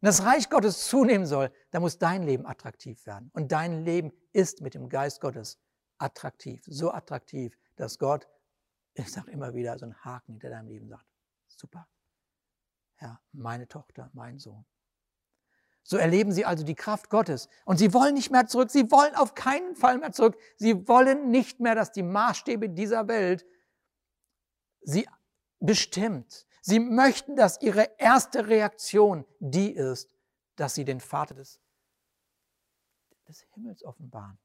Wenn 0.00 0.08
das 0.08 0.24
Reich 0.24 0.48
Gottes 0.48 0.88
zunehmen 0.88 1.26
soll, 1.26 1.52
dann 1.70 1.82
muss 1.82 1.98
dein 1.98 2.22
Leben 2.22 2.46
attraktiv 2.46 3.04
werden. 3.06 3.30
Und 3.34 3.52
dein 3.52 3.84
Leben 3.84 4.12
ist 4.32 4.62
mit 4.62 4.74
dem 4.74 4.88
Geist 4.88 5.20
Gottes 5.20 5.60
attraktiv. 5.98 6.62
So 6.66 6.90
attraktiv, 6.90 7.56
dass 7.76 7.98
Gott, 7.98 8.26
ich 8.94 9.12
sage 9.12 9.30
immer 9.30 9.54
wieder, 9.54 9.78
so 9.78 9.84
einen 9.84 10.04
Haken 10.04 10.32
hinter 10.32 10.50
deinem 10.50 10.68
Leben 10.68 10.88
sagt. 10.88 11.06
Super. 11.48 11.86
Ja, 13.00 13.20
meine 13.32 13.66
Tochter, 13.66 14.10
mein 14.12 14.38
Sohn. 14.38 14.64
So 15.82 15.96
erleben 15.96 16.32
sie 16.32 16.44
also 16.44 16.64
die 16.64 16.74
Kraft 16.74 17.10
Gottes. 17.10 17.48
Und 17.64 17.78
sie 17.78 17.92
wollen 17.94 18.14
nicht 18.14 18.30
mehr 18.30 18.46
zurück. 18.46 18.70
Sie 18.70 18.90
wollen 18.90 19.14
auf 19.14 19.34
keinen 19.34 19.74
Fall 19.74 19.98
mehr 19.98 20.12
zurück. 20.12 20.38
Sie 20.56 20.86
wollen 20.86 21.30
nicht 21.30 21.60
mehr, 21.60 21.74
dass 21.74 21.92
die 21.92 22.02
Maßstäbe 22.02 22.68
dieser 22.68 23.08
Welt 23.08 23.46
sie 24.82 25.08
bestimmt. 25.58 26.46
Sie 26.62 26.78
möchten, 26.78 27.36
dass 27.36 27.60
ihre 27.62 27.90
erste 27.98 28.48
Reaktion 28.48 29.24
die 29.38 29.72
ist, 29.72 30.14
dass 30.56 30.74
sie 30.74 30.84
den 30.84 31.00
Vater 31.00 31.34
des, 31.34 31.58
des 33.26 33.46
Himmels 33.54 33.82
offenbaren. 33.82 34.38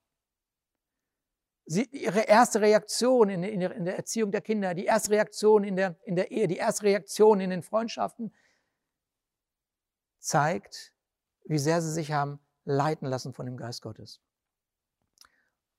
Sie, 1.68 1.84
ihre 1.92 2.22
erste 2.22 2.62
Reaktion 2.62 3.30
in, 3.30 3.44
in, 3.44 3.60
der, 3.60 3.72
in, 3.72 3.86
der, 3.86 3.98
Erziehung 3.98 4.32
der 4.32 4.42
Kinder, 4.42 4.76
die 4.76 4.86
erste 4.86 5.12
Reaktion 5.12 5.64
in 5.64 5.76
der, 5.76 5.96
in 6.06 6.16
der 6.16 6.32
Ehe, 6.32 6.48
die 6.48 6.58
erste 6.58 6.84
Reaktion 6.84 7.40
in 7.42 7.50
den 7.50 7.64
Freundschaften 7.64 8.32
zeigt, 10.26 10.94
wie 11.46 11.60
sehr 11.60 11.82
sie 11.82 11.92
sich 11.92 12.12
haben 12.12 12.40
leiten 12.66 13.08
lassen 13.08 13.34
von 13.34 13.46
dem 13.46 13.58
Geist 13.58 13.82
Gottes. 13.82 14.20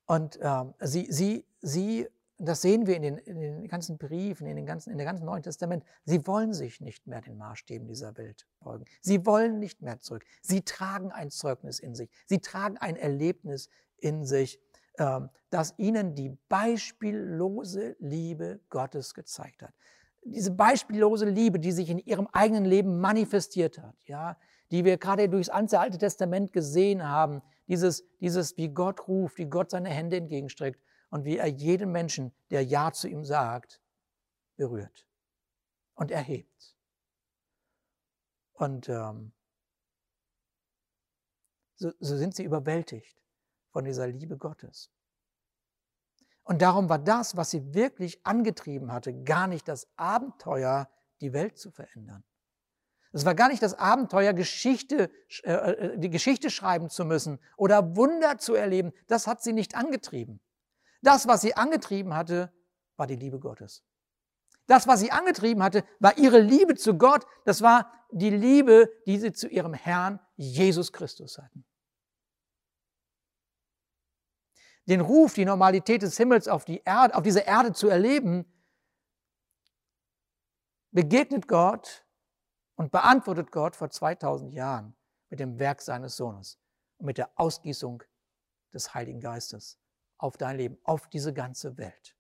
Und 0.07 0.39
ähm, 0.41 0.73
sie, 0.81 1.09
sie, 1.11 1.45
sie, 1.61 2.09
das 2.39 2.63
sehen 2.63 2.87
wir 2.87 2.95
in 2.95 3.03
den, 3.03 3.19
in 3.19 3.41
den 3.41 3.67
ganzen 3.67 3.99
Briefen, 3.99 4.47
in, 4.47 4.55
den 4.55 4.65
ganzen, 4.65 4.91
in 4.91 4.99
der 4.99 5.07
ganzen 5.07 5.25
Neuen 5.25 5.43
Testament, 5.43 5.85
sie 6.05 6.25
wollen 6.29 6.55
sich 6.55 6.81
nicht 6.81 7.09
mehr 7.09 7.21
den 7.21 7.37
Maßstäben 7.37 7.89
dieser 7.89 8.17
Welt 8.17 8.47
beugen. 8.61 8.85
Sie 9.01 9.27
wollen 9.27 9.59
nicht 9.59 9.83
mehr 9.83 9.99
zurück. 9.99 10.25
Sie 10.43 10.63
tragen 10.63 11.11
ein 11.11 11.33
Zeugnis 11.33 11.81
in 11.81 11.97
sich. 11.97 12.09
Sie 12.27 12.39
tragen 12.39 12.77
ein 12.77 12.95
Erlebnis 12.95 13.69
in 13.97 14.25
sich, 14.25 14.61
ähm, 14.99 15.29
das 15.51 15.75
ihnen 15.77 16.15
die 16.15 16.39
beispiellose 16.49 17.97
Liebe 17.99 18.61
Gottes 18.71 19.13
gezeigt 19.13 19.63
hat. 19.63 19.75
Diese 20.29 20.51
beispiellose 20.51 21.29
Liebe, 21.29 21.59
die 21.61 21.73
sich 21.73 21.89
in 21.89 21.99
ihrem 21.99 22.27
eigenen 22.33 22.65
Leben 22.65 23.01
manifestiert 23.01 23.79
hat, 23.79 23.97
ja, 24.05 24.37
die 24.71 24.85
wir 24.85 24.99
gerade 24.99 25.29
durchs 25.29 25.51
ganze 25.51 25.79
Alte 25.79 25.99
Testament 25.99 26.53
gesehen 26.53 27.09
haben. 27.09 27.43
Dieses, 27.69 28.05
dieses, 28.21 28.57
wie 28.57 28.69
Gott 28.69 29.07
ruft, 29.09 29.39
wie 29.39 29.47
Gott 29.47 29.71
seine 29.71 29.89
Hände 29.89 30.17
entgegenstreckt 30.17 30.81
und 31.11 31.25
wie 31.25 31.39
er 31.39 31.47
jeden 31.47 31.93
Menschen, 31.93 32.33
der 32.51 32.65
Ja 32.65 32.93
zu 32.93 33.09
ihm 33.09 33.25
sagt, 33.25 33.81
berührt 34.57 35.07
und 35.95 36.11
erhebt. 36.11 36.77
Und 38.53 38.89
ähm, 38.89 39.33
so, 41.77 41.93
so 42.01 42.17
sind 42.17 42.35
sie 42.35 42.45
überwältigt 42.45 43.23
von 43.71 43.85
dieser 43.85 44.07
Liebe 44.07 44.37
Gottes. 44.39 44.91
Und 46.47 46.63
darum 46.63 46.89
war 46.89 47.01
das, 47.01 47.37
was 47.37 47.51
sie 47.51 47.75
wirklich 47.75 48.25
angetrieben 48.25 48.93
hatte, 48.93 49.13
gar 49.25 49.49
nicht 49.49 49.67
das 49.67 49.89
Abenteuer, 49.97 50.89
die 51.21 51.33
Welt 51.33 51.59
zu 51.59 51.73
verändern. 51.73 52.23
Es 53.13 53.25
war 53.25 53.35
gar 53.35 53.49
nicht 53.49 53.63
das 53.63 53.75
Abenteuer, 53.75 54.33
Geschichte, 54.33 55.11
äh, 55.43 55.53
äh, 55.53 55.99
die 55.99 56.09
Geschichte 56.09 56.51
schreiben 56.51 56.89
zu 56.89 57.05
müssen 57.05 57.41
oder 57.57 57.97
Wunder 57.97 58.39
zu 58.39 58.55
erleben. 58.55 58.93
Das 59.09 59.27
hat 59.27 59.43
sie 59.43 59.53
nicht 59.53 59.75
angetrieben. 59.75 60.41
Das, 61.03 61.27
was 61.27 61.41
sie 61.41 61.57
angetrieben 61.57 62.15
hatte, 62.15 62.53
war 62.97 63.09
die 63.09 63.17
Liebe 63.17 63.41
Gottes. 63.41 63.83
Das, 64.69 64.87
was 64.87 65.01
sie 65.01 65.11
angetrieben 65.11 65.65
hatte, 65.65 65.83
war 65.99 66.17
ihre 66.17 66.39
Liebe 66.39 66.77
zu 66.77 66.95
Gott. 66.95 67.27
Das 67.45 67.61
war 67.61 67.93
die 68.13 68.31
Liebe, 68.31 68.89
die 69.07 69.19
sie 69.19 69.33
zu 69.33 69.49
ihrem 69.49 69.75
Herrn 69.75 70.21
Jesus 70.37 70.93
Christus 70.93 71.39
hatten. 71.39 71.65
Den 74.87 75.01
Ruf, 75.01 75.35
die 75.35 75.45
Normalität 75.45 76.03
des 76.03 76.17
Himmels 76.17 76.49
auf, 76.49 76.65
die 76.65 76.83
Erde, 76.85 77.15
auf 77.15 77.23
diese 77.23 77.41
Erde 77.41 77.73
zu 77.73 77.89
erleben, 77.89 78.45
begegnet 80.93 81.49
Gott 81.49 82.07
und 82.77 82.93
beantwortet 82.93 83.51
Gott 83.51 83.77
vor 83.77 83.91
2000 83.91 84.55
Jahren 84.55 84.97
mit 85.29 85.41
dem 85.41 85.59
Werk 85.59 85.83
seines 85.83 86.17
Sohnes 86.17 86.59
und 86.99 87.07
mit 87.07 87.19
der 87.19 87.31
Ausgießung 87.39 88.03
des 88.73 88.95
Heiligen 88.95 89.21
Geistes 89.21 89.79
auf 90.19 90.37
dein 90.37 90.57
Leben, 90.57 90.79
auf 90.85 91.09
diese 91.09 91.33
ganze 91.33 91.77
Welt. 91.77 92.17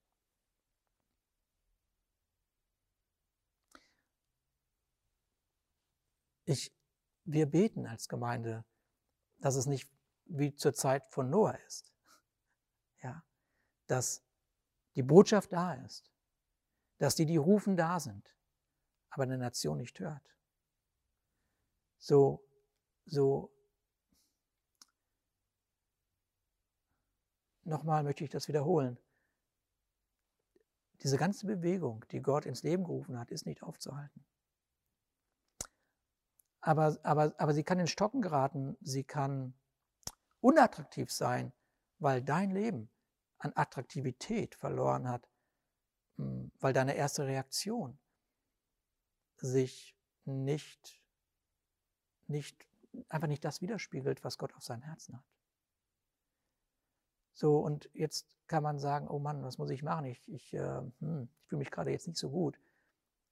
Ich, 6.44 6.72
wir 7.24 7.46
beten 7.46 7.86
als 7.86 8.08
Gemeinde, 8.08 8.64
dass 9.38 9.56
es 9.56 9.66
nicht 9.66 9.90
wie 10.26 10.54
zur 10.54 10.74
Zeit 10.74 11.06
von 11.06 11.28
Noah 11.28 11.58
ist. 11.66 11.95
Dass 13.86 14.24
die 14.94 15.02
Botschaft 15.02 15.52
da 15.52 15.74
ist, 15.74 16.10
dass 16.98 17.14
die, 17.14 17.26
die 17.26 17.36
rufen, 17.36 17.76
da 17.76 18.00
sind, 18.00 18.36
aber 19.10 19.24
eine 19.24 19.38
Nation 19.38 19.78
nicht 19.78 19.98
hört 20.00 20.36
so, 21.98 22.40
so, 23.04 23.52
nochmal 27.64 28.04
möchte 28.04 28.24
ich 28.24 28.30
das 28.30 28.48
wiederholen. 28.48 28.98
Diese 31.02 31.16
ganze 31.16 31.46
Bewegung, 31.46 32.04
die 32.10 32.20
Gott 32.20 32.46
ins 32.46 32.62
Leben 32.62 32.84
gerufen 32.84 33.18
hat, 33.18 33.30
ist 33.30 33.44
nicht 33.44 33.62
aufzuhalten. 33.62 34.24
Aber, 36.60 36.98
aber, 37.02 37.34
aber 37.38 37.54
sie 37.54 37.64
kann 37.64 37.78
in 37.78 37.86
Stocken 37.86 38.22
geraten, 38.22 38.76
sie 38.80 39.04
kann 39.04 39.54
unattraktiv 40.40 41.12
sein, 41.12 41.52
weil 41.98 42.22
dein 42.22 42.50
Leben 42.50 42.90
an 43.38 43.52
Attraktivität 43.54 44.54
verloren 44.54 45.08
hat, 45.08 45.28
hm, 46.16 46.50
weil 46.60 46.72
deine 46.72 46.94
erste 46.94 47.26
Reaktion 47.26 47.98
sich 49.36 49.94
nicht 50.24 51.00
nicht, 52.28 52.66
einfach 53.08 53.28
nicht 53.28 53.44
das 53.44 53.60
widerspiegelt, 53.60 54.24
was 54.24 54.38
Gott 54.38 54.54
auf 54.54 54.62
seinem 54.62 54.82
Herzen 54.82 55.16
hat. 55.16 55.24
So, 57.32 57.58
und 57.58 57.90
jetzt 57.92 58.26
kann 58.46 58.62
man 58.62 58.78
sagen, 58.78 59.08
oh 59.08 59.18
Mann, 59.18 59.42
was 59.42 59.58
muss 59.58 59.70
ich 59.70 59.82
machen? 59.82 60.06
Ich, 60.06 60.26
ich, 60.28 60.54
äh, 60.54 60.80
hm, 61.00 61.28
ich 61.40 61.48
fühle 61.48 61.58
mich 61.58 61.70
gerade 61.70 61.90
jetzt 61.90 62.06
nicht 62.06 62.18
so 62.18 62.30
gut. 62.30 62.58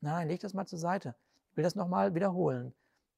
Nein, 0.01 0.29
leg 0.29 0.41
das 0.41 0.53
mal 0.53 0.66
zur 0.66 0.79
Seite. 0.79 1.14
Ich 1.51 1.57
will 1.57 1.64
das 1.64 1.74
nochmal 1.74 2.14
wiederholen. 2.14 2.74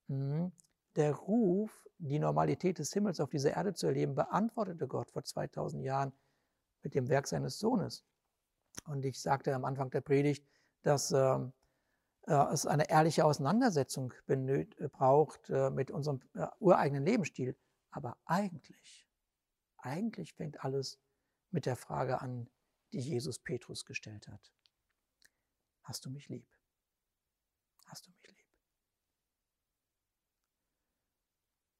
Hm, 0.08 0.52
der 0.94 1.14
Ruf, 1.14 1.88
die 1.98 2.18
Normalität 2.18 2.78
des 2.78 2.92
Himmels 2.92 3.20
auf 3.20 3.30
dieser 3.30 3.56
Erde 3.56 3.74
zu 3.74 3.86
erleben, 3.86 4.14
beantwortete 4.14 4.86
Gott 4.86 5.10
vor 5.10 5.24
2000 5.24 5.82
Jahren 5.82 6.12
mit 6.82 6.94
dem 6.94 7.08
Werk 7.08 7.26
seines 7.26 7.58
Sohnes. 7.58 8.04
Und 8.84 9.04
ich 9.04 9.20
sagte 9.20 9.54
am 9.54 9.64
Anfang 9.64 9.90
der 9.90 10.00
Predigt, 10.00 10.46
dass 10.82 11.12
ähm, 11.12 11.52
äh, 12.26 12.52
es 12.52 12.66
eine 12.66 12.88
ehrliche 12.88 13.24
Auseinandersetzung 13.24 14.12
äh, 14.28 14.66
braucht 14.90 15.50
äh, 15.50 15.70
mit 15.70 15.90
unserem 15.90 16.20
ureigenen 16.58 17.04
Lebensstil. 17.04 17.56
Aber 17.90 18.16
eigentlich, 18.24 19.08
eigentlich 19.78 20.34
fängt 20.34 20.64
alles 20.64 20.98
mit 21.50 21.66
der 21.66 21.76
Frage 21.76 22.20
an, 22.20 22.48
die 22.92 23.00
Jesus 23.00 23.38
Petrus 23.38 23.84
gestellt 23.84 24.28
hat. 24.28 24.52
Hast 25.82 26.04
du 26.04 26.10
mich 26.10 26.28
lieb? 26.28 26.46
Hast 27.86 28.06
du 28.06 28.10
mich 28.10 28.26
lieb? 28.26 28.36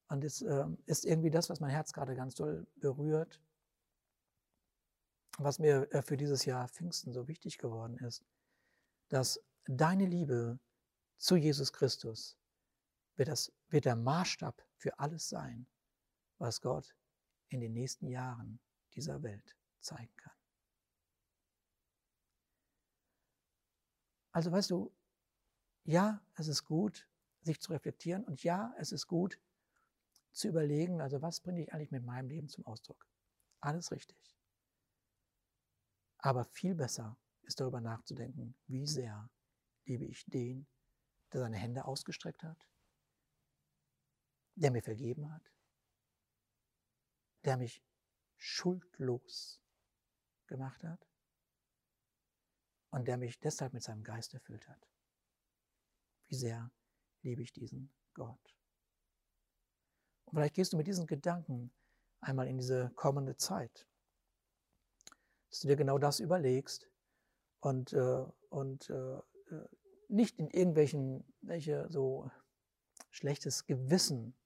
Und 0.09 0.25
es 0.25 0.43
äh, 0.43 0.67
ist 0.87 1.05
irgendwie 1.05 1.31
das, 1.31 1.51
was 1.51 1.61
mein 1.61 1.71
Herz 1.71 1.93
gerade 1.93 2.15
ganz 2.15 2.35
doll 2.37 2.67
berührt, 2.77 3.41
was 5.45 5.59
mir 5.59 5.93
äh, 5.93 6.03
für 6.03 6.17
dieses 6.17 6.45
Jahr 6.45 6.69
Pfingsten 6.69 7.13
so 7.13 7.29
wichtig 7.29 7.59
geworden 7.59 7.99
ist, 7.99 8.25
dass 9.09 9.41
deine 9.67 10.07
Liebe 10.07 10.59
zu 11.19 11.37
Jesus 11.37 11.73
Christus 11.73 12.39
wird, 13.17 13.29
das, 13.29 13.53
wird 13.69 13.85
der 13.85 13.97
Maßstab 13.97 14.63
für 14.77 14.99
alles 14.99 15.29
sein, 15.29 15.67
was 16.39 16.61
Gott 16.61 16.95
in 17.49 17.61
den 17.61 17.73
nächsten 17.73 18.07
Jahren 18.07 18.61
dieser 18.95 19.23
Welt 19.23 19.57
zeigen 19.81 20.15
kann. 20.17 20.33
Also 24.33 24.53
weißt 24.53 24.71
du, 24.71 24.93
ja, 25.85 26.21
es 26.35 26.49
ist 26.49 26.65
gut, 26.65 27.09
sich 27.41 27.61
zu 27.61 27.73
reflektieren 27.73 28.25
und 28.25 28.43
ja, 28.43 28.75
es 28.79 28.93
ist 28.93 29.07
gut 29.07 29.41
zu 30.33 30.49
überlegen, 30.49 31.01
also 31.01 31.23
was 31.23 31.41
bringe 31.41 31.63
ich 31.63 31.73
eigentlich 31.73 31.93
mit 31.93 32.05
meinem 32.05 32.29
Leben 32.29 32.49
zum 32.49 32.67
Ausdruck. 32.67 33.09
Alles 33.61 33.91
richtig. 33.93 34.16
Aber 36.27 36.45
viel 36.45 36.75
besser 36.75 37.17
ist 37.43 37.61
darüber 37.61 37.81
nachzudenken, 37.81 38.57
wie 38.67 38.85
sehr 38.85 39.31
liebe 39.85 40.05
ich 40.07 40.25
den, 40.27 40.67
der 41.33 41.43
seine 41.43 41.57
Hände 41.57 41.85
ausgestreckt 41.85 42.43
hat, 42.43 42.69
der 44.57 44.73
mir 44.73 44.83
vergeben 44.83 45.33
hat, 45.33 45.53
der 47.45 47.57
mich 47.57 47.81
schuldlos 48.39 49.63
gemacht 50.49 50.83
hat 50.83 51.07
und 52.91 53.07
der 53.07 53.19
mich 53.19 53.39
deshalb 53.39 53.73
mit 53.73 53.85
seinem 53.85 54.03
Geist 54.03 54.35
erfüllt 54.35 54.67
hat. 54.67 54.85
Wie 56.27 56.35
sehr 56.35 56.73
liebe 57.23 57.43
ich 57.43 57.53
diesen 57.53 57.95
Gott. 58.15 58.59
Und 60.25 60.35
vielleicht 60.35 60.57
gehst 60.57 60.73
du 60.73 60.77
mit 60.77 60.89
diesen 60.89 61.07
Gedanken 61.07 61.73
einmal 62.19 62.49
in 62.49 62.59
diese 62.59 62.91
kommende 62.97 63.37
Zeit, 63.37 63.87
dass 65.51 65.61
du 65.61 65.69
dir 65.69 65.77
genau 65.77 65.99
das 65.99 66.21
überlegst 66.21 66.89
und, 67.61 67.93
äh, 67.93 68.25
und 68.51 68.91
äh, 68.91 69.17
äh 69.17 69.69
nicht 70.09 70.39
in 70.39 70.49
irgendwelchen 70.51 71.25
welche 71.41 71.91
so 71.91 72.31
schlechtes 73.11 73.67
Gewissen 73.67 74.37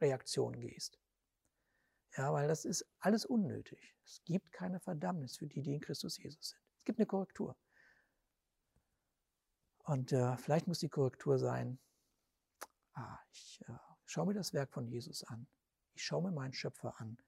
Reaktionen 0.00 0.60
gehst. 0.60 0.98
Ja, 2.16 2.32
weil 2.32 2.48
das 2.48 2.64
ist 2.64 2.86
alles 3.00 3.24
unnötig. 3.24 3.96
Es 4.04 4.22
gibt 4.24 4.52
keine 4.52 4.80
Verdammnis 4.80 5.36
für 5.36 5.46
die, 5.46 5.62
die 5.62 5.74
in 5.74 5.80
Christus 5.80 6.18
Jesus 6.18 6.50
sind. 6.50 6.60
Es 6.78 6.84
gibt 6.84 6.98
eine 6.98 7.06
Korrektur. 7.06 7.56
Und 9.84 10.12
äh, 10.12 10.36
vielleicht 10.36 10.66
muss 10.66 10.78
die 10.78 10.88
Korrektur 10.88 11.38
sein, 11.38 11.78
ah, 12.94 13.18
ich 13.32 13.60
äh, 13.68 13.72
schaue 14.06 14.26
mir 14.26 14.34
das 14.34 14.52
Werk 14.52 14.72
von 14.72 14.86
Jesus 14.86 15.24
an. 15.24 15.46
Ich 15.94 16.04
schaue 16.04 16.22
mir 16.22 16.32
meinen 16.32 16.54
Schöpfer 16.54 16.98
an. 17.00 17.18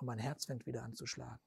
Und 0.00 0.06
mein 0.06 0.18
Herz 0.18 0.46
fängt 0.46 0.66
wieder 0.66 0.82
an 0.82 0.94
zu 0.94 1.06
schlagen. 1.06 1.42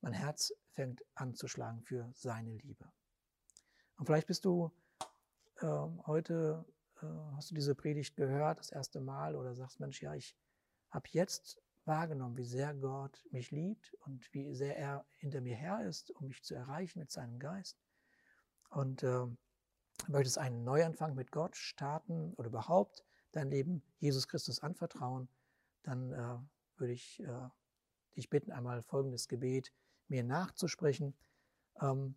Mein 0.00 0.14
Herz 0.14 0.52
fängt 0.72 1.02
an 1.14 1.34
zu 1.34 1.48
schlagen 1.48 1.82
für 1.82 2.10
seine 2.14 2.56
Liebe. 2.56 2.90
Und 3.98 4.06
vielleicht 4.06 4.26
bist 4.26 4.46
du 4.46 4.72
äh, 5.60 5.66
heute 6.06 6.64
äh, 7.02 7.06
hast 7.36 7.50
du 7.50 7.54
diese 7.54 7.74
Predigt 7.74 8.16
gehört, 8.16 8.58
das 8.58 8.70
erste 8.70 9.00
Mal, 9.00 9.36
oder 9.36 9.54
sagst, 9.54 9.80
Mensch, 9.80 10.00
ja, 10.00 10.14
ich 10.14 10.34
habe 10.90 11.06
jetzt 11.10 11.60
wahrgenommen, 11.84 12.38
wie 12.38 12.44
sehr 12.44 12.74
Gott 12.74 13.22
mich 13.30 13.50
liebt 13.50 13.94
und 14.00 14.32
wie 14.32 14.54
sehr 14.54 14.78
er 14.78 15.04
hinter 15.16 15.42
mir 15.42 15.56
her 15.56 15.86
ist, 15.86 16.10
um 16.12 16.28
mich 16.28 16.42
zu 16.42 16.54
erreichen 16.54 17.00
mit 17.00 17.10
seinem 17.10 17.38
Geist. 17.38 17.78
Und 18.70 19.02
äh, 19.02 19.26
möchtest 20.08 20.38
einen 20.38 20.64
Neuanfang 20.64 21.14
mit 21.14 21.32
Gott 21.32 21.56
starten 21.56 22.32
oder 22.34 22.48
überhaupt 22.48 23.04
dein 23.32 23.50
Leben 23.50 23.82
Jesus 23.98 24.26
Christus 24.26 24.60
anvertrauen, 24.60 25.28
dann 25.82 26.12
äh, 26.12 26.38
würde 26.80 26.94
ich 26.94 27.20
äh, 27.20 27.48
dich 28.16 28.30
bitten, 28.30 28.52
einmal 28.52 28.82
folgendes 28.82 29.28
Gebet 29.28 29.72
mir 30.08 30.24
nachzusprechen. 30.24 31.14
Ähm, 31.80 32.16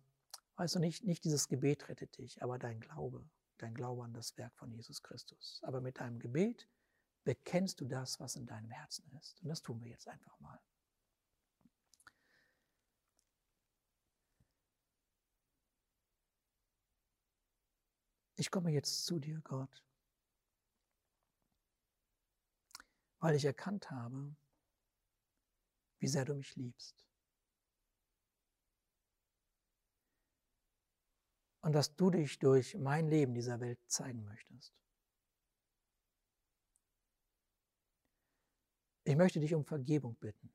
weißt 0.56 0.74
du 0.74 0.78
nicht, 0.80 1.04
nicht 1.04 1.24
dieses 1.24 1.48
Gebet 1.48 1.88
rettet 1.88 2.18
dich, 2.18 2.42
aber 2.42 2.58
dein 2.58 2.80
Glaube 2.80 3.24
dein 3.58 3.74
Glaube 3.74 4.04
an 4.04 4.12
das 4.12 4.36
Werk 4.36 4.54
von 4.56 4.70
Jesus 4.70 5.02
Christus. 5.02 5.60
Aber 5.62 5.80
mit 5.80 5.98
deinem 5.98 6.18
Gebet 6.18 6.68
bekennst 7.24 7.80
du 7.80 7.86
das, 7.86 8.20
was 8.20 8.36
in 8.36 8.46
deinem 8.46 8.70
Herzen 8.70 9.10
ist. 9.18 9.40
Und 9.42 9.48
das 9.48 9.62
tun 9.62 9.80
wir 9.80 9.90
jetzt 9.90 10.08
einfach 10.08 10.38
mal. 10.40 10.60
Ich 18.36 18.50
komme 18.50 18.72
jetzt 18.72 19.06
zu 19.06 19.20
dir, 19.20 19.40
Gott, 19.42 19.82
weil 23.20 23.36
ich 23.36 23.44
erkannt 23.44 23.90
habe, 23.90 24.34
wie 26.04 26.08
sehr 26.08 26.26
du 26.26 26.34
mich 26.34 26.54
liebst. 26.54 26.94
und 31.62 31.72
dass 31.72 31.96
du 31.96 32.10
dich 32.10 32.38
durch 32.38 32.76
mein 32.76 33.08
Leben 33.08 33.32
dieser 33.32 33.58
Welt 33.58 33.78
zeigen 33.86 34.22
möchtest. 34.26 34.74
Ich 39.04 39.16
möchte 39.16 39.40
dich 39.40 39.54
um 39.54 39.64
Vergebung 39.64 40.14
bitten, 40.16 40.52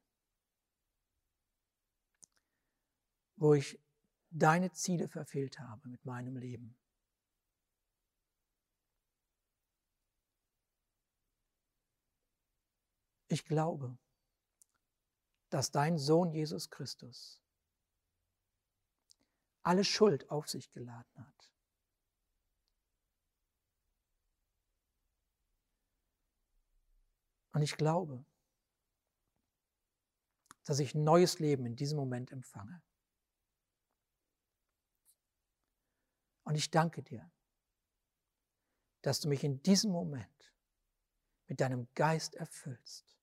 wo 3.38 3.56
ich 3.56 3.80
deine 4.30 4.72
Ziele 4.72 5.08
verfehlt 5.08 5.60
habe 5.60 5.90
mit 5.90 6.06
meinem 6.06 6.38
Leben. 6.38 6.78
Ich 13.30 13.44
glaube, 13.46 13.98
dass 15.50 15.72
dein 15.72 15.98
Sohn 15.98 16.32
Jesus 16.32 16.70
Christus 16.70 17.42
alle 19.64 19.84
Schuld 19.84 20.30
auf 20.30 20.48
sich 20.48 20.72
geladen 20.72 21.28
hat. 21.28 21.52
Und 27.52 27.62
ich 27.62 27.76
glaube, 27.76 28.26
dass 30.66 30.80
ich 30.80 30.94
neues 30.94 31.40
Leben 31.40 31.66
in 31.66 31.76
diesem 31.76 31.98
Moment 31.98 32.32
empfange. 32.32 32.82
Und 36.44 36.56
ich 36.56 36.72
danke 36.72 37.04
dir, 37.04 37.30
dass 39.02 39.20
du 39.20 39.28
mich 39.30 39.44
in 39.44 39.62
diesem 39.62 39.92
Moment 39.92 40.54
mit 41.48 41.60
deinem 41.60 41.88
Geist 41.96 42.36
erfüllst. 42.36 43.19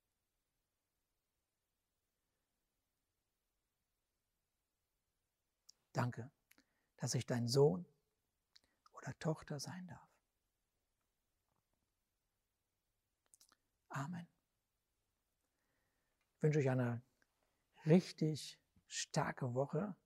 Danke, 5.96 6.30
dass 6.98 7.14
ich 7.14 7.24
dein 7.24 7.48
Sohn 7.48 7.86
oder 8.92 9.18
Tochter 9.18 9.58
sein 9.58 9.86
darf. 9.86 10.06
Amen. 13.88 14.28
Ich 16.36 16.42
wünsche 16.42 16.58
euch 16.58 16.68
eine 16.68 17.02
richtig 17.86 18.60
starke 18.86 19.54
Woche 19.54 19.96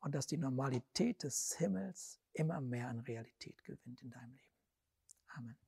und 0.00 0.16
dass 0.16 0.26
die 0.26 0.36
Normalität 0.36 1.22
des 1.22 1.54
Himmels 1.56 2.20
immer 2.32 2.60
mehr 2.60 2.88
an 2.88 2.98
Realität 2.98 3.62
gewinnt 3.62 4.02
in 4.02 4.10
deinem 4.10 4.34
Leben. 4.34 4.56
Amen. 5.28 5.58